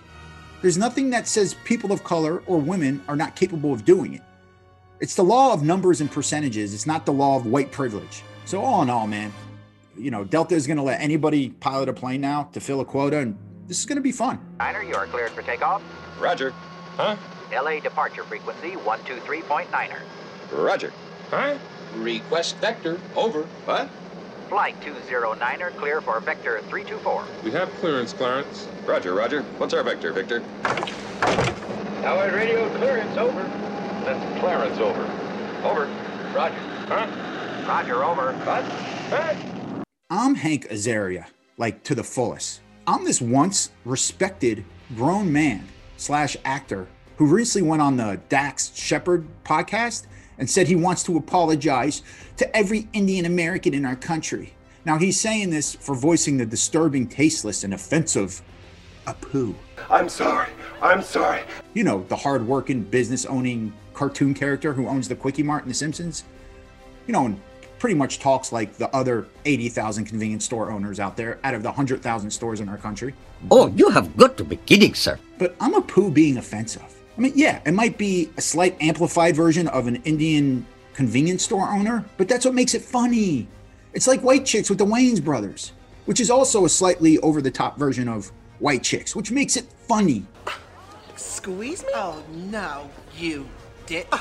There's 0.60 0.76
nothing 0.76 1.10
that 1.10 1.28
says 1.28 1.54
people 1.64 1.92
of 1.92 2.02
color 2.02 2.42
or 2.46 2.58
women 2.58 3.00
are 3.06 3.14
not 3.14 3.36
capable 3.36 3.72
of 3.72 3.84
doing 3.84 4.14
it. 4.14 4.22
It's 5.00 5.14
the 5.14 5.22
law 5.22 5.52
of 5.52 5.62
numbers 5.62 6.00
and 6.00 6.10
percentages. 6.10 6.74
It's 6.74 6.86
not 6.86 7.06
the 7.06 7.12
law 7.12 7.36
of 7.36 7.46
white 7.46 7.70
privilege. 7.70 8.24
So 8.46 8.60
all 8.60 8.82
in 8.82 8.90
all, 8.90 9.06
man, 9.06 9.32
you 9.96 10.10
know, 10.10 10.24
Delta 10.24 10.56
is 10.56 10.66
going 10.66 10.76
to 10.76 10.82
let 10.82 11.00
anybody 11.00 11.50
pilot 11.50 11.88
a 11.88 11.92
plane 11.92 12.20
now 12.20 12.48
to 12.52 12.60
fill 12.60 12.80
a 12.80 12.84
quota, 12.84 13.18
and 13.18 13.38
this 13.68 13.78
is 13.78 13.86
going 13.86 13.96
to 13.96 14.02
be 14.02 14.10
fun. 14.10 14.40
Niner, 14.58 14.82
you 14.82 14.96
are 14.96 15.06
cleared 15.06 15.30
for 15.30 15.42
takeoff. 15.42 15.82
Roger. 16.18 16.52
Huh? 16.96 17.16
LA 17.52 17.78
departure 17.78 18.24
frequency 18.24 18.72
123.9er. 18.72 20.00
Roger. 20.50 20.92
Huh? 21.30 21.56
Request 21.94 22.56
vector. 22.56 22.98
Over. 23.14 23.42
What? 23.66 23.88
Flight 24.48 24.80
209er 24.80 25.76
clear 25.76 26.00
for 26.00 26.18
vector 26.20 26.58
324. 26.62 27.24
We 27.44 27.52
have 27.52 27.70
clearance, 27.74 28.12
Clarence. 28.12 28.66
Roger, 28.84 29.14
Roger. 29.14 29.42
What's 29.58 29.74
our 29.74 29.84
vector, 29.84 30.12
Victor? 30.12 30.42
Tower 32.02 32.32
radio 32.32 32.68
clearance 32.78 33.16
over. 33.16 33.67
That's 34.08 34.40
Clarence 34.40 34.78
over. 34.78 35.02
Over. 35.68 35.84
Roger. 36.34 36.54
Huh? 36.88 37.66
Roger, 37.68 38.02
over. 38.02 38.32
What? 38.32 38.64
Huh? 38.64 39.82
I'm 40.08 40.34
Hank 40.34 40.66
Azaria, 40.70 41.26
like 41.58 41.84
to 41.84 41.94
the 41.94 42.02
fullest. 42.02 42.62
I'm 42.86 43.04
this 43.04 43.20
once 43.20 43.70
respected 43.84 44.64
grown 44.96 45.30
man 45.30 45.68
slash 45.98 46.38
actor 46.46 46.88
who 47.18 47.26
recently 47.26 47.68
went 47.68 47.82
on 47.82 47.98
the 47.98 48.18
Dax 48.30 48.74
Shepard 48.74 49.28
podcast 49.44 50.06
and 50.38 50.48
said 50.48 50.68
he 50.68 50.74
wants 50.74 51.02
to 51.02 51.18
apologize 51.18 52.02
to 52.38 52.56
every 52.56 52.88
Indian 52.94 53.26
American 53.26 53.74
in 53.74 53.84
our 53.84 53.96
country. 53.96 54.54
Now 54.86 54.96
he's 54.96 55.20
saying 55.20 55.50
this 55.50 55.74
for 55.74 55.94
voicing 55.94 56.38
the 56.38 56.46
disturbing, 56.46 57.08
tasteless, 57.08 57.62
and 57.62 57.74
offensive 57.74 58.40
Apu. 59.06 59.54
I'm 59.90 60.08
sorry. 60.08 60.48
I'm 60.80 61.02
sorry. 61.02 61.42
You 61.74 61.84
know, 61.84 62.04
the 62.08 62.16
hard-working, 62.16 62.84
business-owning 62.84 63.72
cartoon 63.98 64.32
character 64.32 64.72
who 64.72 64.86
owns 64.86 65.08
the 65.08 65.16
Kwik-E-Mart 65.16 65.64
in 65.64 65.68
The 65.68 65.74
Simpsons. 65.74 66.22
You 67.08 67.12
know, 67.12 67.26
and 67.26 67.40
pretty 67.80 67.96
much 67.96 68.20
talks 68.20 68.52
like 68.52 68.74
the 68.74 68.88
other 68.94 69.26
80,000 69.44 70.04
convenience 70.04 70.44
store 70.44 70.70
owners 70.70 71.00
out 71.00 71.16
there 71.16 71.40
out 71.42 71.54
of 71.54 71.64
the 71.64 71.68
100,000 71.68 72.30
stores 72.30 72.60
in 72.60 72.68
our 72.68 72.76
country. 72.76 73.12
Oh, 73.50 73.66
you 73.68 73.90
have 73.90 74.16
got 74.16 74.36
to 74.36 74.44
be 74.44 74.56
kidding, 74.56 74.94
sir. 74.94 75.18
But 75.36 75.56
I'm 75.60 75.74
Apu 75.74 76.14
being 76.14 76.36
offensive. 76.38 76.84
I 77.16 77.20
mean, 77.20 77.32
yeah, 77.34 77.60
it 77.66 77.72
might 77.72 77.98
be 77.98 78.30
a 78.36 78.40
slight 78.40 78.76
amplified 78.80 79.34
version 79.34 79.66
of 79.68 79.88
an 79.88 79.96
Indian 80.04 80.64
convenience 80.94 81.42
store 81.42 81.68
owner, 81.68 82.04
but 82.16 82.28
that's 82.28 82.44
what 82.44 82.54
makes 82.54 82.74
it 82.74 82.82
funny. 82.82 83.48
It's 83.94 84.06
like 84.06 84.20
White 84.20 84.46
Chicks 84.46 84.70
with 84.70 84.78
the 84.78 84.86
Wayans 84.86 85.22
brothers, 85.22 85.72
which 86.04 86.20
is 86.20 86.30
also 86.30 86.64
a 86.64 86.68
slightly 86.68 87.18
over 87.18 87.42
the 87.42 87.50
top 87.50 87.76
version 87.78 88.08
of 88.08 88.30
White 88.60 88.84
Chicks, 88.84 89.16
which 89.16 89.32
makes 89.32 89.56
it 89.56 89.64
funny. 89.88 90.24
Squeeze 91.16 91.82
me? 91.82 91.88
Oh, 91.94 92.22
no, 92.52 92.88
you 93.16 93.48
did. 93.88 94.06
I 94.12 94.20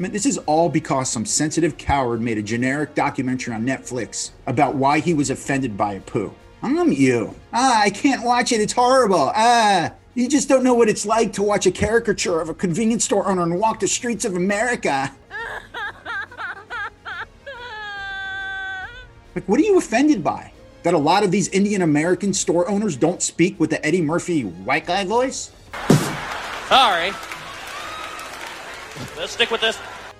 mean, 0.00 0.12
this 0.12 0.26
is 0.26 0.38
all 0.38 0.68
because 0.68 1.10
some 1.10 1.26
sensitive 1.26 1.76
coward 1.76 2.20
made 2.20 2.38
a 2.38 2.42
generic 2.42 2.94
documentary 2.94 3.52
on 3.52 3.66
Netflix 3.66 4.30
about 4.46 4.76
why 4.76 5.00
he 5.00 5.12
was 5.12 5.30
offended 5.30 5.76
by 5.76 5.98
Apu. 5.98 6.32
I'm 6.62 6.92
you. 6.92 7.34
Ah, 7.52 7.82
I 7.82 7.90
can't 7.90 8.24
watch 8.24 8.52
it. 8.52 8.60
It's 8.60 8.72
horrible. 8.72 9.32
Ah, 9.34 9.92
you 10.14 10.28
just 10.28 10.48
don't 10.48 10.62
know 10.62 10.74
what 10.74 10.88
it's 10.88 11.04
like 11.04 11.32
to 11.34 11.42
watch 11.42 11.66
a 11.66 11.70
caricature 11.70 12.40
of 12.40 12.48
a 12.48 12.54
convenience 12.54 13.04
store 13.04 13.26
owner 13.26 13.42
and 13.42 13.58
walk 13.58 13.80
the 13.80 13.88
streets 13.88 14.24
of 14.24 14.36
America. 14.36 15.12
Like, 19.34 19.48
what 19.48 19.60
are 19.60 19.62
you 19.62 19.78
offended 19.78 20.24
by? 20.24 20.50
That 20.82 20.94
a 20.94 20.98
lot 20.98 21.22
of 21.22 21.30
these 21.30 21.48
Indian 21.48 21.82
American 21.82 22.32
store 22.32 22.68
owners 22.68 22.96
don't 22.96 23.22
speak 23.22 23.60
with 23.60 23.70
the 23.70 23.84
Eddie 23.86 24.00
Murphy 24.00 24.42
white 24.42 24.86
guy 24.86 25.04
voice? 25.04 25.52
Sorry. 26.68 27.12
Let's 29.16 29.32
stick 29.32 29.50
with 29.50 29.60
this. 29.60 29.78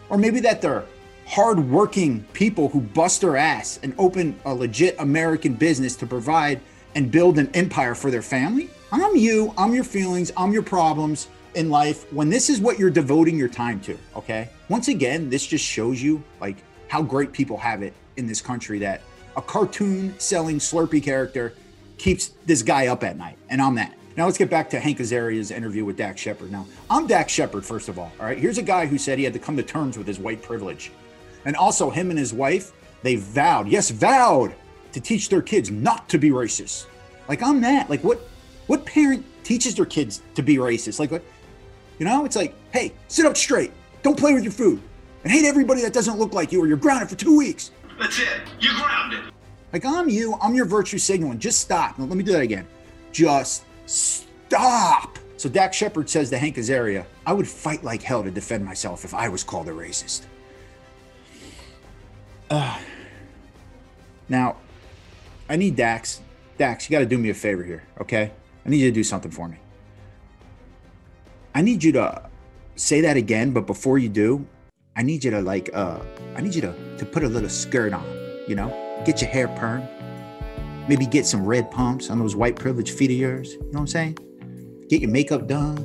Or 0.09 0.19
maybe 0.19 0.41
that 0.41 0.63
they're 0.63 0.85
hardworking 1.27 2.25
people 2.33 2.69
who 2.69 2.81
bust 2.81 3.21
their 3.21 3.37
ass 3.37 3.79
and 3.83 3.95
open 3.99 4.39
a 4.47 4.55
legit 4.55 4.97
American 4.99 5.55
business 5.55 5.95
to 5.97 6.07
provide 6.07 6.61
and 6.95 7.11
build 7.11 7.39
an 7.39 7.51
empire 7.55 7.95
for 7.95 8.11
their 8.11 8.23
family? 8.23 8.71
I'm 8.91 9.17
you, 9.17 9.53
I'm 9.59 9.75
your 9.75 9.85
feelings, 9.85 10.33
I'm 10.37 10.53
your 10.53 10.63
problems 10.63 11.29
in 11.55 11.69
life 11.69 12.11
when 12.13 12.31
this 12.31 12.49
is 12.49 12.61
what 12.61 12.79
you're 12.79 12.89
devoting 12.89 13.37
your 13.37 13.49
time 13.49 13.81
to, 13.81 13.99
okay? 14.17 14.49
Once 14.69 14.89
again, 14.89 15.29
this 15.29 15.47
just 15.47 15.65
shows 15.65 16.01
you 16.01 16.23
like 16.41 16.57
how 16.89 17.03
great 17.03 17.33
people 17.33 17.59
have 17.59 17.83
it 17.83 17.93
in 18.17 18.27
this 18.27 18.41
country 18.41 18.79
that 18.79 19.03
a 19.37 19.43
cartoon 19.43 20.15
selling 20.19 20.59
Slurpee 20.59 21.03
character 21.03 21.55
keeps 21.99 22.29
this 22.47 22.63
guy 22.63 22.87
up 22.87 23.05
at 23.05 23.17
night, 23.17 23.37
and 23.51 23.61
I'm 23.61 23.75
that. 23.75 23.98
Now 24.19 24.25
let's 24.25 24.37
get 24.37 24.51
back 24.51 24.69
to 24.71 24.81
Hank 24.81 24.99
Azaria's 24.99 25.53
interview 25.53 25.85
with 25.85 25.97
Dax 25.97 26.21
Shepard. 26.21 26.51
Now, 26.51 26.67
I'm 26.91 27.07
Dax 27.07 27.33
Shepard, 27.33 27.65
first 27.65 27.89
of 27.89 28.01
all. 28.01 28.11
All 28.19 28.27
right, 28.27 28.37
here's 28.37 28.59
a 28.59 28.63
guy 28.63 28.85
who 28.85 28.99
said 28.99 29.17
he 29.17 29.23
had 29.23 29.33
to 29.33 29.39
come 29.39 29.57
to 29.57 29.63
terms 29.63 29.97
with 29.97 30.09
his 30.09 30.19
white 30.19 30.43
privilege. 30.43 30.91
And 31.45 31.55
also, 31.55 31.89
him 31.89 32.11
and 32.11 32.19
his 32.19 32.35
wife, 32.35 32.73
they 33.05 33.15
vowed, 33.15 33.69
yes, 33.69 33.91
vowed 33.91 34.57
to 34.91 35.01
teach 35.01 35.29
their 35.29 35.41
kids 35.41 35.71
not 35.71 36.09
to 36.09 36.19
be 36.19 36.31
racist. 36.31 36.87
Like, 37.29 37.45
I'm 37.45 37.61
that. 37.61 37.89
Like, 37.89 38.03
what 38.03 38.19
what 38.67 38.85
parent 38.85 39.25
teaches 39.45 39.77
their 39.77 39.87
kids 39.87 40.21
to 40.35 40.43
be 40.43 40.57
racist? 40.57 40.99
Like, 40.99 41.13
what? 41.13 41.23
You 42.01 42.05
know, 42.05 42.25
it's 42.25 42.35
like, 42.35 42.57
hey, 42.73 42.95
sit 43.07 43.25
up 43.25 43.37
straight. 43.37 43.71
Don't 44.03 44.19
play 44.19 44.35
with 44.35 44.43
your 44.43 44.53
food. 44.53 44.83
And 45.23 45.33
hate 45.33 45.45
everybody 45.45 45.81
that 45.83 45.93
doesn't 45.93 46.19
look 46.19 46.33
like 46.33 46.51
you, 46.51 46.61
or 46.61 46.67
you're 46.67 46.77
grounded 46.77 47.09
for 47.09 47.15
two 47.15 47.39
weeks. 47.39 47.71
That's 48.01 48.19
it. 48.19 48.41
You're 48.59 48.75
grounded. 48.75 49.33
Like, 49.73 49.85
I'm 49.85 50.09
you, 50.09 50.37
I'm 50.43 50.57
your 50.57 50.67
virtue 50.67 50.99
signaling. 50.99 51.39
Just 51.39 51.61
stop. 51.61 52.01
Let 52.01 52.09
me 52.09 52.25
do 52.25 52.33
that 52.33 52.43
again. 52.43 52.67
Just 53.13 53.63
stop. 53.89 55.19
So 55.37 55.49
Dax 55.49 55.77
Shepard 55.77 56.11
says 56.11 56.31
to 56.31 56.39
Hank 56.39 56.57
Azaria, 56.57 57.05
I 57.25 57.33
would 57.33 57.47
fight 57.47 57.85
like 57.85 58.03
hell 58.03 58.23
to 58.25 58.31
defend 58.31 58.65
myself 58.65 59.05
if 59.05 59.15
I 59.15 59.29
was 59.29 59.45
called 59.45 59.69
a 59.69 59.73
racist. 59.73 60.23
Uh, 62.51 62.79
now, 64.29 64.57
I 65.49 65.57
need 65.57 65.77
Dax. 65.77 66.21
Dax, 66.59 66.89
you 66.89 66.95
got 66.95 67.01
to 67.01 67.07
do 67.07 67.19
me 67.19 67.31
a 67.31 67.35
favor 67.35 67.63
here, 67.63 67.85
okay? 68.01 68.33
I 68.67 68.69
need 68.69 68.79
you 68.79 68.91
to 68.91 68.95
do 68.95 69.05
something 69.05 69.31
for 69.31 69.49
me. 69.49 69.59
I 71.55 71.63
need 71.63 71.83
you 71.83 71.93
to 71.93 72.29
say 72.77 73.01
that 73.01 73.17
again, 73.17 73.53
but 73.53 73.67
before 73.67 73.99
you 73.99 74.09
do, 74.09 74.47
I 74.97 75.03
need 75.03 75.25
you 75.25 75.31
to 75.31 75.41
like 75.41 75.71
uh 75.75 76.01
I 76.37 76.41
need 76.41 76.55
you 76.55 76.61
to 76.63 76.75
to 76.99 77.07
put 77.07 77.23
a 77.23 77.29
little 77.29 77.49
skirt 77.49 77.93
on, 77.93 78.05
you 78.49 78.57
know? 78.57 78.69
Get 79.05 79.21
your 79.23 79.31
hair 79.31 79.49
permed. 79.49 79.98
Maybe 80.89 81.05
get 81.05 81.27
some 81.27 81.45
red 81.45 81.71
pumps 81.71 82.09
on 82.09 82.19
those 82.19 82.35
white 82.35 82.57
privilege 82.57 82.91
feet 82.91 83.11
of 83.11 83.17
yours. 83.17 83.53
You 83.53 83.61
know 83.61 83.67
what 83.73 83.81
I'm 83.81 83.87
saying? 83.87 84.19
Get 84.89 85.03
your 85.03 85.11
makeup 85.11 85.47
done, 85.47 85.77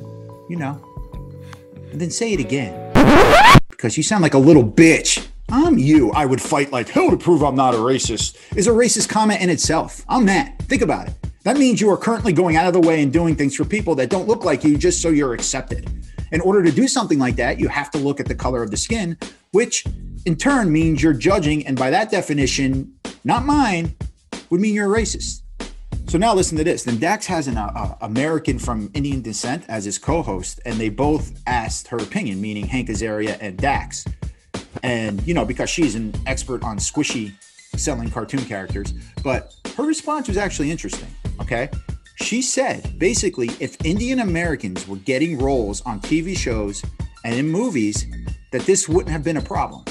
you 0.48 0.56
know. 0.56 0.82
And 1.92 2.00
then 2.00 2.10
say 2.10 2.32
it 2.32 2.40
again. 2.40 2.90
Because 3.68 3.98
you 3.98 4.02
sound 4.02 4.22
like 4.22 4.32
a 4.32 4.38
little 4.38 4.64
bitch. 4.64 5.28
I'm 5.50 5.76
you. 5.76 6.10
I 6.12 6.24
would 6.24 6.40
fight 6.40 6.72
like 6.72 6.88
hell 6.88 7.10
to 7.10 7.18
prove 7.18 7.42
I'm 7.42 7.54
not 7.54 7.74
a 7.74 7.76
racist. 7.76 8.38
Is 8.56 8.66
a 8.66 8.70
racist 8.70 9.10
comment 9.10 9.42
in 9.42 9.50
itself. 9.50 10.04
I'm 10.08 10.24
that. 10.24 10.58
Think 10.60 10.80
about 10.80 11.08
it. 11.08 11.14
That 11.42 11.58
means 11.58 11.82
you 11.82 11.90
are 11.90 11.98
currently 11.98 12.32
going 12.32 12.56
out 12.56 12.66
of 12.66 12.72
the 12.72 12.80
way 12.80 13.02
and 13.02 13.12
doing 13.12 13.36
things 13.36 13.54
for 13.54 13.66
people 13.66 13.94
that 13.96 14.08
don't 14.08 14.26
look 14.26 14.46
like 14.46 14.64
you 14.64 14.78
just 14.78 15.02
so 15.02 15.10
you're 15.10 15.34
accepted. 15.34 15.86
In 16.32 16.40
order 16.40 16.62
to 16.62 16.72
do 16.72 16.88
something 16.88 17.18
like 17.18 17.36
that, 17.36 17.60
you 17.60 17.68
have 17.68 17.90
to 17.90 17.98
look 17.98 18.20
at 18.20 18.26
the 18.26 18.34
color 18.34 18.62
of 18.62 18.70
the 18.70 18.78
skin, 18.78 19.18
which 19.52 19.84
in 20.24 20.36
turn 20.36 20.72
means 20.72 21.02
you're 21.02 21.12
judging, 21.12 21.66
and 21.66 21.78
by 21.78 21.90
that 21.90 22.10
definition, 22.10 22.94
not 23.22 23.44
mine, 23.44 23.94
would 24.54 24.60
mean 24.60 24.72
you're 24.72 24.94
a 24.94 25.00
racist. 25.00 25.42
So 26.06 26.16
now 26.16 26.32
listen 26.32 26.56
to 26.58 26.62
this. 26.62 26.84
Then 26.84 27.00
Dax 27.00 27.26
has 27.26 27.48
an 27.48 27.56
uh, 27.56 27.72
uh, 27.74 27.94
American 28.02 28.60
from 28.60 28.88
Indian 28.94 29.20
descent 29.20 29.64
as 29.66 29.84
his 29.84 29.98
co-host, 29.98 30.60
and 30.64 30.76
they 30.76 30.90
both 30.90 31.42
asked 31.48 31.88
her 31.88 31.96
opinion, 31.96 32.40
meaning 32.40 32.64
Hank 32.64 32.88
Azaria 32.88 33.36
and 33.40 33.58
Dax. 33.58 34.04
And 34.84 35.26
you 35.26 35.34
know, 35.34 35.44
because 35.44 35.70
she's 35.70 35.96
an 35.96 36.14
expert 36.26 36.62
on 36.62 36.78
Squishee 36.78 37.32
selling 37.74 38.12
cartoon 38.12 38.44
characters, 38.44 38.94
but 39.24 39.56
her 39.74 39.82
response 39.82 40.28
was 40.28 40.36
actually 40.36 40.70
interesting. 40.70 41.08
Okay. 41.40 41.68
She 42.22 42.40
said 42.40 42.96
basically, 42.96 43.50
if 43.58 43.76
Indian 43.84 44.20
Americans 44.20 44.86
were 44.86 44.98
getting 44.98 45.36
roles 45.36 45.80
on 45.80 46.00
TV 46.00 46.36
shows 46.36 46.84
and 47.24 47.34
in 47.34 47.48
movies, 47.48 48.06
that 48.52 48.62
this 48.66 48.88
wouldn't 48.88 49.10
have 49.10 49.24
been 49.24 49.38
a 49.38 49.42
problem, 49.42 49.84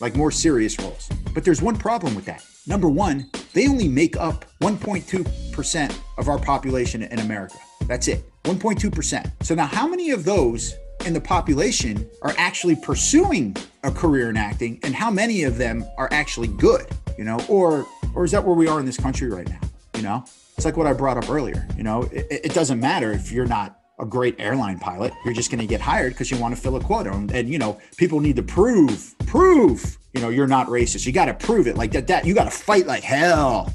like 0.00 0.16
more 0.16 0.32
serious 0.32 0.76
roles. 0.80 1.08
But 1.32 1.44
there's 1.44 1.62
one 1.62 1.76
problem 1.76 2.16
with 2.16 2.24
that. 2.24 2.44
Number 2.68 2.90
one, 2.90 3.30
they 3.54 3.66
only 3.66 3.88
make 3.88 4.14
up 4.18 4.44
1.2% 4.60 5.98
of 6.18 6.28
our 6.28 6.38
population 6.38 7.02
in 7.02 7.18
America. 7.20 7.56
That's 7.86 8.08
it, 8.08 8.30
1.2%. 8.44 9.32
So 9.42 9.54
now, 9.54 9.64
how 9.66 9.88
many 9.88 10.10
of 10.10 10.24
those 10.24 10.74
in 11.06 11.14
the 11.14 11.20
population 11.20 12.06
are 12.20 12.34
actually 12.36 12.76
pursuing 12.76 13.56
a 13.84 13.90
career 13.90 14.28
in 14.28 14.36
acting, 14.36 14.80
and 14.82 14.94
how 14.94 15.10
many 15.10 15.44
of 15.44 15.56
them 15.56 15.82
are 15.96 16.08
actually 16.12 16.48
good? 16.48 16.86
You 17.16 17.24
know, 17.24 17.40
or 17.48 17.86
or 18.14 18.24
is 18.24 18.32
that 18.32 18.44
where 18.44 18.54
we 18.54 18.68
are 18.68 18.78
in 18.78 18.84
this 18.84 18.98
country 18.98 19.30
right 19.30 19.48
now? 19.48 19.60
You 19.96 20.02
know, 20.02 20.24
it's 20.56 20.66
like 20.66 20.76
what 20.76 20.86
I 20.86 20.92
brought 20.92 21.16
up 21.16 21.30
earlier. 21.30 21.66
You 21.74 21.84
know, 21.84 22.02
it, 22.12 22.26
it 22.30 22.54
doesn't 22.54 22.78
matter 22.78 23.12
if 23.12 23.32
you're 23.32 23.46
not 23.46 23.77
a 24.00 24.06
great 24.06 24.36
airline 24.38 24.78
pilot. 24.78 25.12
You're 25.24 25.34
just 25.34 25.50
going 25.50 25.60
to 25.60 25.66
get 25.66 25.80
hired 25.80 26.12
because 26.12 26.30
you 26.30 26.38
want 26.38 26.54
to 26.54 26.60
fill 26.60 26.76
a 26.76 26.80
quota. 26.80 27.12
And, 27.12 27.30
and, 27.32 27.48
you 27.48 27.58
know, 27.58 27.80
people 27.96 28.20
need 28.20 28.36
to 28.36 28.42
prove, 28.42 29.14
prove, 29.26 29.98
you 30.14 30.20
know, 30.20 30.28
you're 30.28 30.46
not 30.46 30.68
racist. 30.68 31.06
You 31.06 31.12
got 31.12 31.26
to 31.26 31.34
prove 31.34 31.66
it 31.66 31.76
like 31.76 31.92
that. 31.92 32.06
That 32.06 32.24
you 32.24 32.34
got 32.34 32.44
to 32.44 32.50
fight 32.50 32.86
like 32.86 33.02
hell. 33.02 33.72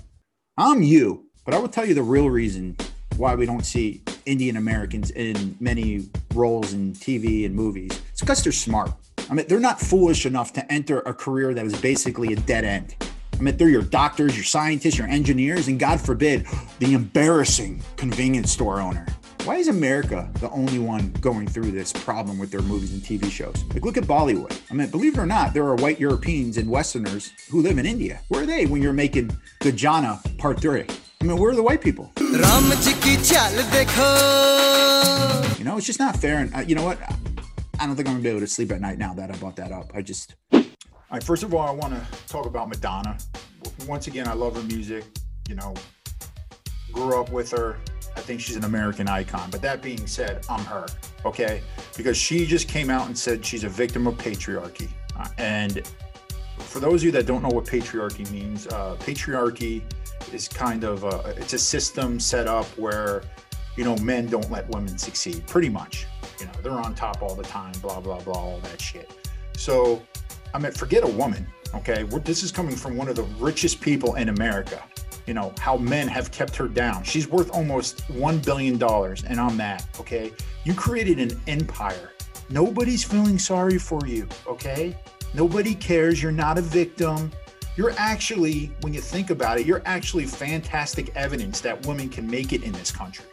I'm 0.57 0.81
you. 0.81 1.25
But 1.45 1.53
I 1.53 1.59
will 1.59 1.67
tell 1.67 1.85
you 1.85 1.93
the 1.93 2.03
real 2.03 2.29
reason 2.29 2.77
why 3.17 3.35
we 3.35 3.45
don't 3.45 3.65
see 3.65 4.01
Indian 4.25 4.57
Americans 4.57 5.11
in 5.11 5.57
many 5.59 6.07
roles 6.33 6.73
in 6.73 6.93
TV 6.93 7.45
and 7.45 7.53
movies. 7.53 7.91
It's 8.11 8.21
because 8.21 8.43
they're 8.43 8.51
smart. 8.51 8.91
I 9.29 9.33
mean, 9.33 9.45
they're 9.47 9.59
not 9.59 9.79
foolish 9.79 10.25
enough 10.25 10.53
to 10.53 10.71
enter 10.71 10.99
a 11.01 11.13
career 11.13 11.53
that 11.53 11.65
is 11.65 11.79
basically 11.79 12.33
a 12.33 12.35
dead 12.35 12.63
end. 12.63 12.95
I 13.33 13.41
mean, 13.41 13.57
they're 13.57 13.69
your 13.69 13.81
doctors, 13.81 14.35
your 14.35 14.43
scientists, 14.43 14.97
your 14.97 15.07
engineers, 15.07 15.67
and 15.67 15.79
God 15.79 15.99
forbid, 15.99 16.45
the 16.79 16.93
embarrassing 16.93 17.81
convenience 17.97 18.51
store 18.51 18.79
owner. 18.79 19.05
Why 19.45 19.57
is 19.57 19.67
America 19.67 20.31
the 20.35 20.49
only 20.51 20.79
one 20.79 21.11
going 21.19 21.47
through 21.47 21.71
this 21.71 21.91
problem 21.91 22.39
with 22.39 22.49
their 22.49 22.61
movies 22.61 22.93
and 22.93 23.01
TV 23.01 23.29
shows? 23.29 23.61
Like, 23.73 23.83
look 23.83 23.97
at 23.97 24.05
Bollywood. 24.05 24.57
I 24.71 24.73
mean, 24.73 24.89
believe 24.89 25.17
it 25.17 25.19
or 25.19 25.25
not, 25.25 25.53
there 25.53 25.65
are 25.65 25.75
white 25.75 25.99
Europeans 25.99 26.55
and 26.55 26.69
Westerners 26.69 27.33
who 27.51 27.61
live 27.61 27.77
in 27.77 27.85
India. 27.85 28.21
Where 28.29 28.43
are 28.43 28.45
they 28.45 28.67
when 28.67 28.81
you're 28.81 28.93
making 28.93 29.37
Gajana 29.59 30.37
Part 30.37 30.61
3? 30.61 30.85
I 31.19 31.25
mean, 31.25 31.37
where 31.37 31.51
are 31.51 31.55
the 31.55 31.63
white 31.63 31.81
people? 31.81 32.09
You 35.59 35.65
know, 35.65 35.75
it's 35.75 35.87
just 35.87 35.99
not 35.99 36.15
fair. 36.15 36.37
And 36.39 36.55
uh, 36.55 36.59
you 36.59 36.75
know 36.75 36.85
what? 36.85 37.01
I 37.81 37.85
don't 37.85 37.97
think 37.97 38.07
I'm 38.07 38.13
gonna 38.13 38.23
be 38.23 38.29
able 38.29 38.39
to 38.39 38.47
sleep 38.47 38.71
at 38.71 38.79
night 38.79 38.97
now 38.97 39.13
that 39.13 39.29
I 39.29 39.35
brought 39.35 39.57
that 39.57 39.73
up. 39.73 39.91
I 39.93 40.01
just. 40.01 40.35
All 40.53 40.61
right, 41.11 41.23
first 41.23 41.43
of 41.43 41.53
all, 41.53 41.67
I 41.67 41.71
want 41.71 41.93
to 41.93 42.27
talk 42.29 42.45
about 42.45 42.69
Madonna. 42.69 43.17
Once 43.89 44.07
again, 44.07 44.25
I 44.25 44.33
love 44.33 44.55
her 44.55 44.63
music. 44.63 45.03
You 45.49 45.55
know, 45.55 45.73
grew 46.93 47.19
up 47.19 47.29
with 47.29 47.51
her. 47.51 47.77
I 48.15 48.21
think 48.21 48.39
she's 48.41 48.55
an 48.55 48.63
American 48.63 49.07
icon. 49.07 49.49
But 49.49 49.61
that 49.61 49.81
being 49.81 50.05
said, 50.07 50.45
I'm 50.49 50.63
her, 50.65 50.85
okay? 51.25 51.61
Because 51.97 52.17
she 52.17 52.45
just 52.45 52.67
came 52.67 52.89
out 52.89 53.07
and 53.07 53.17
said 53.17 53.45
she's 53.45 53.63
a 53.63 53.69
victim 53.69 54.07
of 54.07 54.15
patriarchy. 54.15 54.89
Uh, 55.17 55.27
and 55.37 55.87
for 56.59 56.79
those 56.79 57.01
of 57.01 57.05
you 57.05 57.11
that 57.11 57.25
don't 57.25 57.41
know 57.41 57.49
what 57.49 57.65
patriarchy 57.65 58.29
means, 58.31 58.67
uh, 58.67 58.95
patriarchy 58.99 59.81
is 60.31 60.47
kind 60.47 60.83
of 60.83 61.03
a, 61.03 61.33
it's 61.37 61.53
a 61.53 61.59
system 61.59 62.19
set 62.19 62.47
up 62.47 62.65
where 62.77 63.23
you 63.75 63.83
know 63.83 63.95
men 63.97 64.27
don't 64.27 64.49
let 64.51 64.67
women 64.69 64.97
succeed. 64.97 65.45
Pretty 65.47 65.69
much, 65.69 66.05
you 66.39 66.45
know, 66.45 66.51
they're 66.61 66.71
on 66.71 66.95
top 66.95 67.21
all 67.21 67.35
the 67.35 67.43
time. 67.43 67.73
Blah 67.81 67.99
blah 67.99 68.19
blah, 68.21 68.33
all 68.33 68.59
that 68.59 68.81
shit. 68.81 69.11
So, 69.57 70.01
I 70.53 70.59
mean, 70.59 70.71
forget 70.71 71.03
a 71.03 71.07
woman. 71.07 71.45
Okay, 71.75 72.03
We're, 72.03 72.19
this 72.19 72.43
is 72.43 72.51
coming 72.51 72.75
from 72.75 72.95
one 72.95 73.07
of 73.07 73.15
the 73.15 73.23
richest 73.39 73.81
people 73.81 74.15
in 74.15 74.29
America 74.29 74.83
you 75.25 75.33
know 75.33 75.53
how 75.59 75.77
men 75.77 76.07
have 76.07 76.31
kept 76.31 76.55
her 76.55 76.67
down. 76.67 77.03
She's 77.03 77.27
worth 77.27 77.51
almost 77.51 78.01
one 78.09 78.39
billion 78.39 78.77
dollars 78.77 79.23
and 79.23 79.39
i'm 79.39 79.57
that 79.57 79.85
okay? 79.99 80.33
You 80.63 80.73
created 80.73 81.19
an 81.19 81.39
empire. 81.47 82.11
Nobody's 82.49 83.03
feeling 83.03 83.39
sorry 83.39 83.77
for 83.77 83.99
you 84.05 84.27
okay? 84.47 84.97
Nobody 85.33 85.73
cares. 85.73 86.21
You're 86.21 86.31
not 86.31 86.57
a 86.57 86.61
victim. 86.61 87.31
You're 87.75 87.93
actually 87.97 88.71
when 88.81 88.93
you 88.93 89.01
think 89.01 89.29
about 89.29 89.59
it 89.59 89.65
you're 89.65 89.81
actually 89.85 90.25
fantastic 90.25 91.15
evidence 91.15 91.61
that 91.61 91.85
women 91.85 92.09
can 92.09 92.27
make 92.27 92.53
it 92.53 92.63
in 92.63 92.71
this 92.73 92.91
country. 92.91 93.25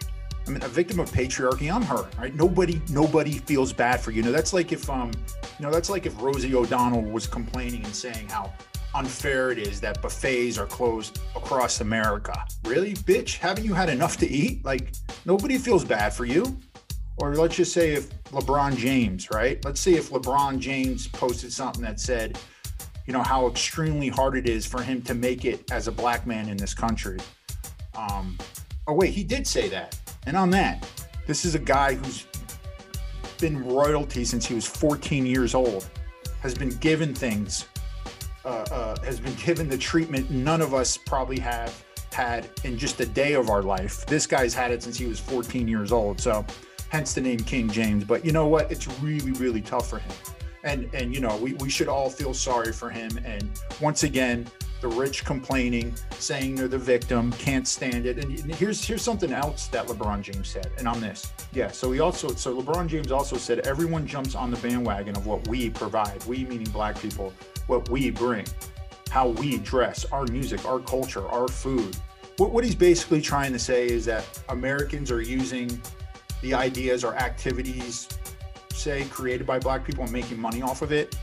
I 0.46 0.50
mean 0.50 0.62
a 0.62 0.68
victim 0.68 0.98
of 1.00 1.10
patriarchy 1.10 1.72
i'm 1.72 1.82
her 1.82 2.08
right? 2.18 2.34
Nobody 2.34 2.80
nobody 2.90 3.32
feels 3.38 3.72
bad 3.72 4.00
for 4.00 4.10
you. 4.10 4.18
you 4.18 4.22
know 4.22 4.32
that's 4.32 4.52
like 4.52 4.72
if 4.72 4.88
um 4.88 5.10
you 5.58 5.66
know 5.66 5.70
that's 5.70 5.90
like 5.90 6.06
if 6.06 6.20
rosie 6.22 6.54
o'donnell 6.54 7.02
was 7.02 7.26
complaining 7.26 7.84
and 7.84 7.94
saying 7.94 8.28
how 8.28 8.52
unfair 8.94 9.50
it 9.50 9.58
is 9.58 9.80
that 9.80 10.00
buffets 10.02 10.58
are 10.58 10.66
closed 10.66 11.20
across 11.36 11.80
America. 11.80 12.34
Really, 12.64 12.94
bitch? 12.94 13.38
Haven't 13.38 13.64
you 13.64 13.74
had 13.74 13.88
enough 13.88 14.16
to 14.18 14.28
eat? 14.28 14.64
Like, 14.64 14.92
nobody 15.24 15.58
feels 15.58 15.84
bad 15.84 16.12
for 16.12 16.24
you. 16.24 16.58
Or 17.18 17.34
let's 17.34 17.56
just 17.56 17.72
say 17.72 17.92
if 17.92 18.10
LeBron 18.24 18.76
James, 18.76 19.30
right? 19.30 19.62
Let's 19.64 19.80
say 19.80 19.94
if 19.94 20.10
LeBron 20.10 20.58
James 20.58 21.06
posted 21.06 21.52
something 21.52 21.82
that 21.82 22.00
said, 22.00 22.38
you 23.06 23.12
know, 23.12 23.22
how 23.22 23.46
extremely 23.48 24.08
hard 24.08 24.36
it 24.36 24.48
is 24.48 24.64
for 24.64 24.82
him 24.82 25.02
to 25.02 25.14
make 25.14 25.44
it 25.44 25.70
as 25.70 25.86
a 25.86 25.92
black 25.92 26.26
man 26.26 26.48
in 26.48 26.56
this 26.56 26.74
country. 26.74 27.18
Um, 27.94 28.38
oh, 28.86 28.94
wait, 28.94 29.12
he 29.12 29.24
did 29.24 29.46
say 29.46 29.68
that. 29.68 29.98
And 30.26 30.36
on 30.36 30.50
that, 30.50 30.88
this 31.26 31.44
is 31.44 31.54
a 31.54 31.58
guy 31.58 31.94
who's 31.94 32.26
been 33.38 33.64
royalty 33.64 34.24
since 34.24 34.46
he 34.46 34.54
was 34.54 34.66
14 34.66 35.26
years 35.26 35.54
old, 35.54 35.88
has 36.40 36.54
been 36.54 36.70
given 36.76 37.14
things 37.14 37.66
uh, 38.44 38.48
uh, 38.48 39.00
has 39.02 39.20
been 39.20 39.34
given 39.34 39.68
the 39.68 39.78
treatment 39.78 40.30
none 40.30 40.60
of 40.60 40.74
us 40.74 40.96
probably 40.96 41.38
have 41.38 41.84
had 42.12 42.48
in 42.64 42.76
just 42.76 43.00
a 43.00 43.06
day 43.06 43.34
of 43.34 43.50
our 43.50 43.62
life. 43.62 44.04
This 44.06 44.26
guy's 44.26 44.54
had 44.54 44.70
it 44.70 44.82
since 44.82 44.96
he 44.96 45.06
was 45.06 45.20
14 45.20 45.68
years 45.68 45.92
old, 45.92 46.20
so 46.20 46.44
hence 46.88 47.14
the 47.14 47.20
name 47.20 47.38
King 47.40 47.68
James. 47.68 48.04
But 48.04 48.24
you 48.24 48.32
know 48.32 48.46
what? 48.46 48.70
It's 48.70 48.88
really, 49.00 49.32
really 49.32 49.60
tough 49.60 49.88
for 49.88 49.98
him. 49.98 50.12
And 50.62 50.90
and 50.92 51.14
you 51.14 51.20
know, 51.20 51.36
we, 51.38 51.54
we 51.54 51.70
should 51.70 51.88
all 51.88 52.10
feel 52.10 52.34
sorry 52.34 52.72
for 52.72 52.90
him. 52.90 53.10
And 53.24 53.48
once 53.80 54.02
again, 54.02 54.46
the 54.80 54.88
rich 54.88 55.24
complaining, 55.24 55.94
saying 56.18 56.54
they're 56.54 56.68
the 56.68 56.78
victim, 56.78 57.32
can't 57.32 57.66
stand 57.66 58.06
it. 58.06 58.18
And 58.18 58.54
here's 58.54 58.84
here's 58.84 59.02
something 59.02 59.32
else 59.32 59.68
that 59.68 59.86
LeBron 59.86 60.22
James 60.22 60.48
said, 60.48 60.70
and 60.78 60.86
on 60.86 61.00
this, 61.00 61.32
yeah. 61.52 61.70
So 61.70 61.92
he 61.92 62.00
also 62.00 62.28
so 62.34 62.60
LeBron 62.60 62.88
James 62.88 63.12
also 63.12 63.36
said 63.36 63.60
everyone 63.60 64.06
jumps 64.06 64.34
on 64.34 64.50
the 64.50 64.56
bandwagon 64.58 65.16
of 65.16 65.26
what 65.26 65.46
we 65.48 65.70
provide. 65.70 66.22
We 66.24 66.44
meaning 66.44 66.70
black 66.70 66.98
people 66.98 67.32
what 67.70 67.88
we 67.88 68.10
bring, 68.10 68.44
how 69.10 69.28
we 69.28 69.58
dress, 69.58 70.04
our 70.06 70.24
music, 70.26 70.64
our 70.64 70.80
culture, 70.80 71.26
our 71.28 71.46
food. 71.46 71.96
What, 72.36 72.50
what 72.50 72.64
he's 72.64 72.74
basically 72.74 73.22
trying 73.22 73.52
to 73.52 73.60
say 73.60 73.86
is 73.88 74.04
that 74.06 74.24
Americans 74.48 75.12
are 75.12 75.22
using 75.22 75.80
the 76.42 76.52
ideas 76.52 77.04
or 77.04 77.14
activities, 77.14 78.08
say, 78.72 79.04
created 79.04 79.46
by 79.46 79.60
black 79.60 79.84
people 79.84 80.02
and 80.02 80.12
making 80.12 80.40
money 80.40 80.62
off 80.62 80.82
of 80.82 80.90
it. 80.90 81.16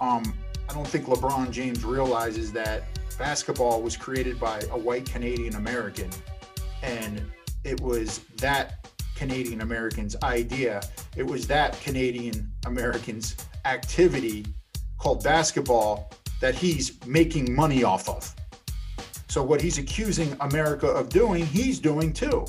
Um, 0.00 0.34
I 0.66 0.72
don't 0.72 0.86
think 0.86 1.04
LeBron 1.04 1.50
James 1.50 1.84
realizes 1.84 2.52
that 2.52 2.84
basketball 3.18 3.82
was 3.82 3.94
created 3.94 4.40
by 4.40 4.62
a 4.70 4.78
white 4.78 5.04
Canadian 5.04 5.56
American 5.56 6.08
and 6.82 7.22
it 7.64 7.78
was 7.82 8.20
that 8.38 8.88
Canadian 9.14 9.60
American's 9.60 10.16
idea. 10.22 10.80
It 11.16 11.26
was 11.26 11.46
that 11.48 11.78
Canadian 11.80 12.50
American's 12.64 13.36
activity 13.66 14.46
called 15.02 15.24
basketball 15.24 16.08
that 16.40 16.54
he's 16.54 17.04
making 17.06 17.52
money 17.52 17.82
off 17.82 18.08
of. 18.08 18.32
So 19.26 19.42
what 19.42 19.60
he's 19.60 19.78
accusing 19.78 20.36
America 20.40 20.86
of 20.86 21.08
doing, 21.08 21.44
he's 21.44 21.80
doing 21.80 22.12
too. 22.12 22.46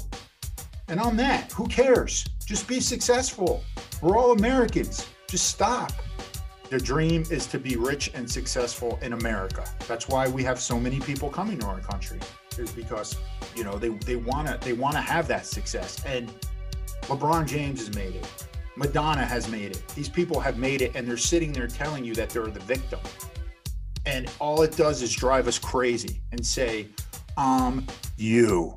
And 0.87 0.99
on 0.99 1.17
that, 1.17 1.51
who 1.51 1.67
cares? 1.67 2.23
Just 2.45 2.67
be 2.67 2.79
successful. 2.79 3.63
We're 4.03 4.19
all 4.19 4.33
Americans. 4.33 5.07
Just 5.27 5.47
stop. 5.47 5.93
The 6.69 6.77
dream 6.77 7.23
is 7.31 7.47
to 7.47 7.57
be 7.57 7.75
rich 7.75 8.11
and 8.13 8.29
successful 8.29 8.99
in 9.01 9.13
America. 9.13 9.63
That's 9.87 10.07
why 10.07 10.27
we 10.27 10.43
have 10.43 10.59
so 10.59 10.79
many 10.79 10.99
people 10.99 11.31
coming 11.31 11.57
to 11.59 11.65
our 11.65 11.79
country. 11.79 12.19
Is 12.59 12.71
because 12.71 13.17
you 13.55 13.63
know 13.63 13.79
they 13.79 13.89
they 13.89 14.15
want 14.15 14.47
to 14.47 14.59
they 14.63 14.73
want 14.73 14.93
to 14.93 15.01
have 15.01 15.27
that 15.27 15.47
success. 15.47 16.03
And 16.05 16.31
LeBron 17.03 17.47
James 17.47 17.79
has 17.79 17.95
made 17.95 18.15
it. 18.15 18.47
Madonna 18.75 19.25
has 19.25 19.49
made 19.49 19.71
it. 19.71 19.87
These 19.89 20.09
people 20.09 20.39
have 20.39 20.57
made 20.57 20.81
it, 20.81 20.95
and 20.95 21.07
they're 21.07 21.17
sitting 21.17 21.51
there 21.51 21.67
telling 21.67 22.03
you 22.03 22.13
that 22.15 22.29
they're 22.29 22.47
the 22.47 22.59
victim. 22.61 22.99
And 24.05 24.29
all 24.39 24.61
it 24.63 24.75
does 24.75 25.01
is 25.01 25.13
drive 25.13 25.47
us 25.47 25.59
crazy 25.59 26.21
and 26.31 26.45
say, 26.45 26.87
um, 27.37 27.85
you. 28.17 28.75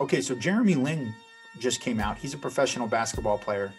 Okay, 0.00 0.20
so 0.20 0.34
Jeremy 0.34 0.74
Lin 0.74 1.14
just 1.58 1.80
came 1.80 2.00
out. 2.00 2.16
He's 2.18 2.34
a 2.34 2.38
professional 2.38 2.86
basketball 2.86 3.38
player, 3.38 3.72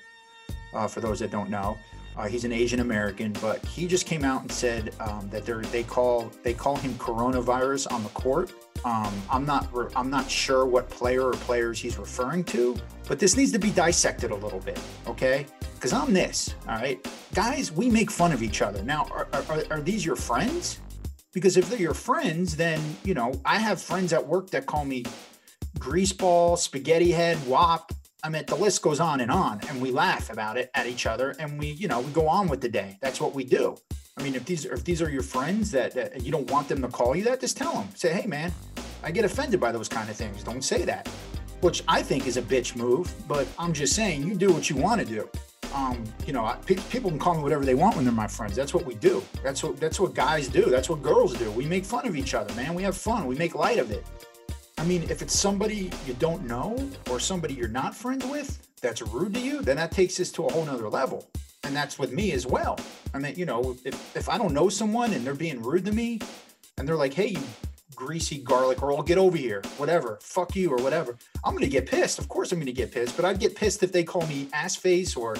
uh, 0.73 0.87
for 0.87 1.01
those 1.01 1.19
that 1.19 1.31
don't 1.31 1.49
know. 1.49 1.77
Uh, 2.15 2.27
he's 2.27 2.43
an 2.43 2.51
Asian 2.51 2.79
American, 2.79 3.33
but 3.41 3.63
he 3.65 3.87
just 3.87 4.05
came 4.05 4.23
out 4.23 4.41
and 4.41 4.51
said 4.51 4.93
um, 4.99 5.27
that 5.31 5.45
they 5.45 5.53
they 5.71 5.83
call 5.83 6.31
they 6.43 6.53
call 6.53 6.75
him 6.75 6.93
coronavirus 6.95 7.91
on 7.91 8.03
the 8.03 8.09
court. 8.09 8.51
Um, 8.85 9.13
I'm 9.29 9.45
not 9.45 9.69
I'm 9.95 10.09
not 10.09 10.29
sure 10.29 10.65
what 10.65 10.89
player 10.89 11.27
or 11.27 11.33
players 11.33 11.79
he's 11.79 11.97
referring 11.97 12.43
to, 12.45 12.75
but 13.07 13.19
this 13.19 13.37
needs 13.37 13.51
to 13.53 13.59
be 13.59 13.71
dissected 13.71 14.31
a 14.31 14.35
little 14.35 14.59
bit, 14.59 14.79
okay? 15.07 15.45
Because 15.75 15.93
I'm 15.93 16.13
this, 16.13 16.55
all 16.67 16.75
right, 16.75 17.05
guys. 17.33 17.71
We 17.71 17.89
make 17.89 18.11
fun 18.11 18.31
of 18.31 18.43
each 18.43 18.61
other. 18.61 18.83
Now, 18.83 19.05
are, 19.11 19.27
are, 19.33 19.63
are 19.71 19.81
these 19.81 20.05
your 20.05 20.15
friends? 20.15 20.79
Because 21.33 21.57
if 21.57 21.69
they're 21.69 21.79
your 21.79 21.93
friends, 21.93 22.55
then 22.55 22.79
you 23.03 23.13
know 23.13 23.33
I 23.45 23.57
have 23.57 23.81
friends 23.81 24.13
at 24.13 24.25
work 24.25 24.49
that 24.51 24.65
call 24.65 24.85
me 24.85 25.05
greaseball, 25.79 26.57
spaghetti 26.57 27.11
head, 27.11 27.37
wop, 27.47 27.91
I 28.23 28.29
mean, 28.29 28.43
the 28.47 28.55
list 28.55 28.81
goes 28.81 29.01
on 29.01 29.19
and 29.19 29.29
on, 29.29 29.59
and 29.67 29.81
we 29.81 29.91
laugh 29.91 30.31
about 30.31 30.57
it 30.57 30.71
at 30.73 30.87
each 30.87 31.05
other, 31.05 31.35
and 31.39 31.59
we, 31.59 31.71
you 31.71 31.89
know, 31.89 31.99
we 31.99 32.09
go 32.13 32.25
on 32.29 32.47
with 32.47 32.61
the 32.61 32.69
day. 32.69 32.97
That's 33.01 33.19
what 33.19 33.33
we 33.33 33.43
do. 33.43 33.75
I 34.17 34.23
mean, 34.23 34.33
if 34.33 34.45
these 34.45 34.63
if 34.63 34.85
these 34.85 35.01
are 35.01 35.09
your 35.09 35.23
friends 35.23 35.71
that, 35.71 35.93
that 35.95 36.23
you 36.23 36.31
don't 36.31 36.49
want 36.49 36.69
them 36.69 36.81
to 36.83 36.87
call 36.87 37.17
you 37.17 37.23
that, 37.25 37.41
just 37.41 37.57
tell 37.57 37.73
them. 37.73 37.89
Say, 37.95 38.13
hey, 38.13 38.25
man, 38.25 38.53
I 39.03 39.11
get 39.11 39.25
offended 39.25 39.59
by 39.59 39.71
those 39.71 39.89
kind 39.89 40.09
of 40.09 40.15
things. 40.15 40.43
Don't 40.43 40.63
say 40.63 40.85
that, 40.85 41.07
which 41.61 41.83
I 41.87 42.01
think 42.01 42.25
is 42.27 42.37
a 42.37 42.41
bitch 42.41 42.75
move. 42.75 43.13
But 43.27 43.47
I'm 43.59 43.73
just 43.73 43.95
saying, 43.95 44.25
you 44.25 44.35
do 44.35 44.51
what 44.51 44.69
you 44.69 44.75
want 44.75 45.01
to 45.01 45.05
do. 45.05 45.29
Um, 45.73 46.03
you 46.25 46.33
know, 46.33 46.45
I, 46.45 46.55
pe- 46.55 46.75
people 46.89 47.09
can 47.09 47.17
call 47.17 47.33
me 47.35 47.41
whatever 47.41 47.65
they 47.65 47.73
want 47.73 47.95
when 47.95 48.05
they're 48.05 48.13
my 48.13 48.27
friends. 48.27 48.55
That's 48.55 48.73
what 48.73 48.85
we 48.85 48.95
do. 48.95 49.23
That's 49.43 49.63
what 49.63 49.79
that's 49.79 49.99
what 49.99 50.13
guys 50.13 50.47
do. 50.47 50.65
That's 50.65 50.89
what 50.89 51.01
girls 51.01 51.33
do. 51.33 51.49
We 51.51 51.65
make 51.65 51.83
fun 51.83 52.07
of 52.07 52.15
each 52.15 52.33
other, 52.33 52.53
man. 52.53 52.75
We 52.75 52.83
have 52.83 52.95
fun. 52.95 53.25
We 53.25 53.35
make 53.35 53.55
light 53.55 53.79
of 53.79 53.89
it. 53.89 54.05
I 54.77 54.85
mean, 54.85 55.03
if 55.09 55.21
it's 55.21 55.37
somebody 55.37 55.89
you 56.05 56.13
don't 56.19 56.45
know 56.45 56.77
or 57.09 57.19
somebody 57.19 57.55
you're 57.55 57.67
not 57.67 57.95
friends 57.95 58.25
with 58.25 58.67
that's 58.81 59.01
rude 59.01 59.33
to 59.33 59.39
you, 59.39 59.61
then 59.61 59.77
that 59.77 59.91
takes 59.91 60.17
this 60.17 60.31
to 60.33 60.45
a 60.45 60.51
whole 60.51 60.65
nother 60.65 60.89
level. 60.89 61.27
And 61.63 61.75
that's 61.75 61.97
with 61.97 62.11
me 62.11 62.33
as 62.33 62.45
well. 62.45 62.77
I 63.13 63.19
mean, 63.19 63.35
you 63.35 63.45
know, 63.45 63.75
if, 63.85 64.15
if 64.15 64.29
I 64.29 64.37
don't 64.37 64.53
know 64.53 64.69
someone 64.69 65.13
and 65.13 65.25
they're 65.25 65.33
being 65.33 65.61
rude 65.61 65.85
to 65.85 65.93
me 65.93 66.19
and 66.77 66.87
they're 66.87 66.97
like, 66.97 67.13
hey, 67.13 67.29
you 67.29 67.43
greasy 67.95 68.37
garlic 68.37 68.81
roll, 68.81 68.99
oh, 68.99 69.03
get 69.03 69.17
over 69.17 69.37
here, 69.37 69.61
whatever, 69.77 70.19
fuck 70.21 70.55
you 70.55 70.69
or 70.69 70.77
whatever, 70.77 71.17
I'm 71.43 71.57
to 71.57 71.67
get 71.67 71.85
pissed. 71.85 72.19
Of 72.19 72.27
course 72.29 72.51
I'm 72.51 72.63
to 72.63 72.71
get 72.71 72.91
pissed, 72.91 73.15
but 73.15 73.25
I'd 73.25 73.39
get 73.39 73.55
pissed 73.55 73.83
if 73.83 73.91
they 73.91 74.03
call 74.03 74.25
me 74.27 74.49
ass 74.53 74.75
face 74.75 75.15
or 75.15 75.35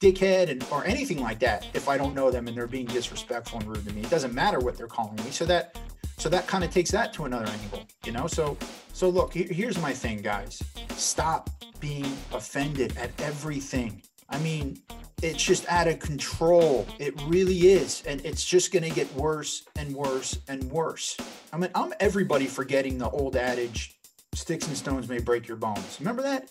dickhead 0.00 0.50
and 0.50 0.64
or 0.70 0.84
anything 0.84 1.20
like 1.20 1.38
that 1.40 1.66
if 1.74 1.88
I 1.88 1.96
don't 1.96 2.14
know 2.14 2.30
them 2.30 2.48
and 2.48 2.56
they're 2.56 2.66
being 2.66 2.86
disrespectful 2.86 3.60
and 3.60 3.68
rude 3.68 3.86
to 3.86 3.94
me. 3.94 4.02
It 4.02 4.10
doesn't 4.10 4.34
matter 4.34 4.58
what 4.58 4.76
they're 4.76 4.86
calling 4.86 5.16
me. 5.24 5.30
So 5.30 5.44
that 5.46 5.78
so 6.16 6.28
that 6.28 6.46
kind 6.46 6.62
of 6.62 6.70
takes 6.70 6.90
that 6.92 7.12
to 7.14 7.24
another 7.24 7.50
angle, 7.50 7.84
you 8.04 8.12
know? 8.12 8.26
So 8.26 8.56
so 8.92 9.08
look, 9.08 9.32
here's 9.32 9.80
my 9.80 9.92
thing, 9.92 10.18
guys. 10.22 10.62
Stop 10.90 11.50
being 11.80 12.06
offended 12.32 12.96
at 12.96 13.10
everything. 13.20 14.02
I 14.28 14.38
mean, 14.38 14.78
it's 15.24 15.42
just 15.42 15.66
out 15.68 15.88
of 15.88 15.98
control. 15.98 16.86
It 16.98 17.20
really 17.22 17.68
is. 17.68 18.02
And 18.06 18.24
it's 18.26 18.44
just 18.44 18.72
going 18.72 18.82
to 18.82 18.90
get 18.90 19.12
worse 19.14 19.64
and 19.76 19.94
worse 19.94 20.38
and 20.48 20.62
worse. 20.70 21.16
I 21.52 21.56
mean, 21.56 21.70
I'm 21.74 21.94
everybody 21.98 22.46
forgetting 22.46 22.98
the 22.98 23.08
old 23.08 23.34
adage 23.34 23.96
sticks 24.34 24.66
and 24.66 24.76
stones 24.76 25.08
may 25.08 25.18
break 25.18 25.48
your 25.48 25.56
bones. 25.56 25.96
Remember 25.98 26.22
that? 26.22 26.50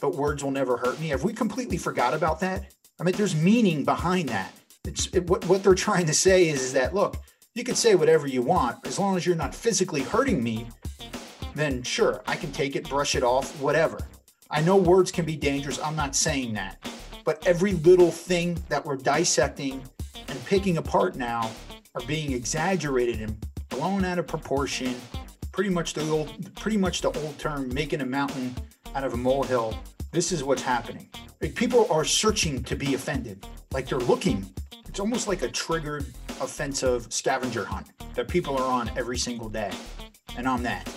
But 0.00 0.16
words 0.16 0.44
will 0.44 0.50
never 0.50 0.76
hurt 0.76 1.00
me. 1.00 1.08
Have 1.08 1.24
we 1.24 1.32
completely 1.32 1.78
forgot 1.78 2.12
about 2.12 2.40
that? 2.40 2.74
I 3.00 3.04
mean, 3.04 3.14
there's 3.14 3.34
meaning 3.34 3.84
behind 3.84 4.28
that. 4.28 4.52
It's 4.84 5.06
it, 5.14 5.26
what, 5.28 5.46
what 5.46 5.62
they're 5.62 5.74
trying 5.74 6.06
to 6.06 6.14
say 6.14 6.48
is, 6.48 6.62
is 6.62 6.72
that, 6.74 6.94
look, 6.94 7.16
you 7.54 7.62
can 7.62 7.76
say 7.76 7.94
whatever 7.94 8.26
you 8.26 8.42
want 8.42 8.84
as 8.84 8.98
long 8.98 9.16
as 9.16 9.24
you're 9.24 9.36
not 9.36 9.54
physically 9.54 10.02
hurting 10.02 10.42
me 10.42 10.66
then 11.54 11.84
sure 11.84 12.20
i 12.26 12.34
can 12.34 12.50
take 12.50 12.74
it 12.74 12.88
brush 12.88 13.14
it 13.14 13.22
off 13.22 13.60
whatever 13.60 13.96
i 14.50 14.60
know 14.60 14.76
words 14.76 15.12
can 15.12 15.24
be 15.24 15.36
dangerous 15.36 15.80
i'm 15.80 15.94
not 15.94 16.16
saying 16.16 16.52
that 16.52 16.84
but 17.24 17.44
every 17.46 17.72
little 17.72 18.10
thing 18.10 18.58
that 18.68 18.84
we're 18.84 18.96
dissecting 18.96 19.82
and 20.28 20.44
picking 20.44 20.76
apart 20.76 21.16
now 21.16 21.50
are 21.94 22.02
being 22.06 22.32
exaggerated 22.32 23.20
and 23.20 23.36
blown 23.68 24.04
out 24.04 24.18
of 24.18 24.26
proportion. 24.26 24.94
Pretty 25.52 25.70
much 25.70 25.94
the 25.94 26.08
old 26.10 26.54
pretty 26.56 26.76
much 26.76 27.00
the 27.00 27.08
old 27.08 27.38
term 27.38 27.72
making 27.72 28.00
a 28.00 28.06
mountain 28.06 28.54
out 28.94 29.04
of 29.04 29.14
a 29.14 29.16
molehill. 29.16 29.78
This 30.10 30.32
is 30.32 30.44
what's 30.44 30.62
happening. 30.62 31.08
Like 31.40 31.54
people 31.54 31.86
are 31.90 32.04
searching 32.04 32.62
to 32.64 32.76
be 32.76 32.94
offended. 32.94 33.46
Like 33.72 33.88
they're 33.88 33.98
looking. 33.98 34.46
It's 34.88 35.00
almost 35.00 35.26
like 35.26 35.42
a 35.42 35.48
triggered 35.48 36.06
offensive 36.40 37.12
scavenger 37.12 37.64
hunt 37.64 37.88
that 38.14 38.28
people 38.28 38.56
are 38.56 38.70
on 38.70 38.90
every 38.96 39.18
single 39.18 39.48
day. 39.48 39.70
And 40.36 40.48
I'm 40.48 40.62
that. 40.62 40.88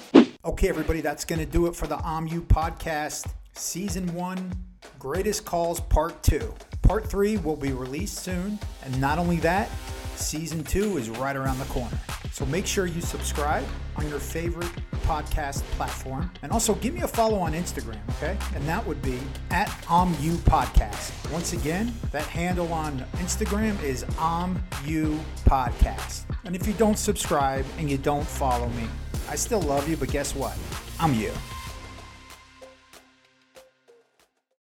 Okay, 0.46 0.70
everybody, 0.70 1.02
that's 1.02 1.26
going 1.26 1.40
to 1.40 1.46
do 1.46 1.68
it 1.68 1.76
for 1.76 1.88
the 1.88 1.98
I'm 1.98 2.28
You 2.28 2.42
podcast, 2.42 3.28
season 3.54 4.14
one, 4.14 4.52
greatest 5.00 5.46
calls 5.46 5.80
part 5.80 6.22
two. 6.24 6.54
Part 6.82 7.10
three 7.10 7.38
will 7.38 7.56
be 7.56 7.72
released 7.72 8.20
soon. 8.20 8.60
And 8.84 9.00
not 9.02 9.20
only 9.20 9.38
that, 9.38 9.70
season 10.16 10.64
two 10.64 10.98
is 10.98 11.10
right 11.10 11.36
around 11.36 11.60
the 11.60 11.66
corner. 11.66 12.00
So 12.32 12.46
make 12.46 12.66
sure 12.66 12.86
you 12.86 13.02
subscribe 13.02 13.66
on 13.96 14.08
your 14.10 14.20
favorite 14.20 14.72
podcast 15.08 15.62
platform. 15.72 16.30
And 16.44 16.52
also 16.52 16.76
give 16.76 16.94
me 16.94 17.02
a 17.02 17.08
follow 17.08 17.40
on 17.40 17.54
Instagram, 17.54 18.00
okay? 18.18 18.38
And 18.54 18.64
that 18.68 18.86
would 18.86 19.02
be 19.02 19.20
at 19.50 19.74
I'm 19.90 20.10
You 20.20 20.34
Podcast. 20.34 21.32
Once 21.32 21.54
again, 21.54 21.94
that 22.12 22.24
handle 22.24 22.72
on 22.74 23.00
Instagram 23.14 23.82
is 23.82 24.06
I'm 24.20 24.62
You 24.86 25.20
Podcast. 25.46 26.26
And 26.46 26.56
if 26.56 26.68
you 26.68 26.74
don't 26.74 27.00
subscribe 27.00 27.66
and 27.80 27.90
you 27.90 27.98
don't 27.98 28.28
follow 28.28 28.70
me, 28.70 28.88
I 29.30 29.36
still 29.36 29.62
love 29.62 29.90
you, 29.90 29.98
but 29.98 30.10
guess 30.10 30.36
what? 30.36 30.58
I'm 31.00 31.14
you. 31.14 31.32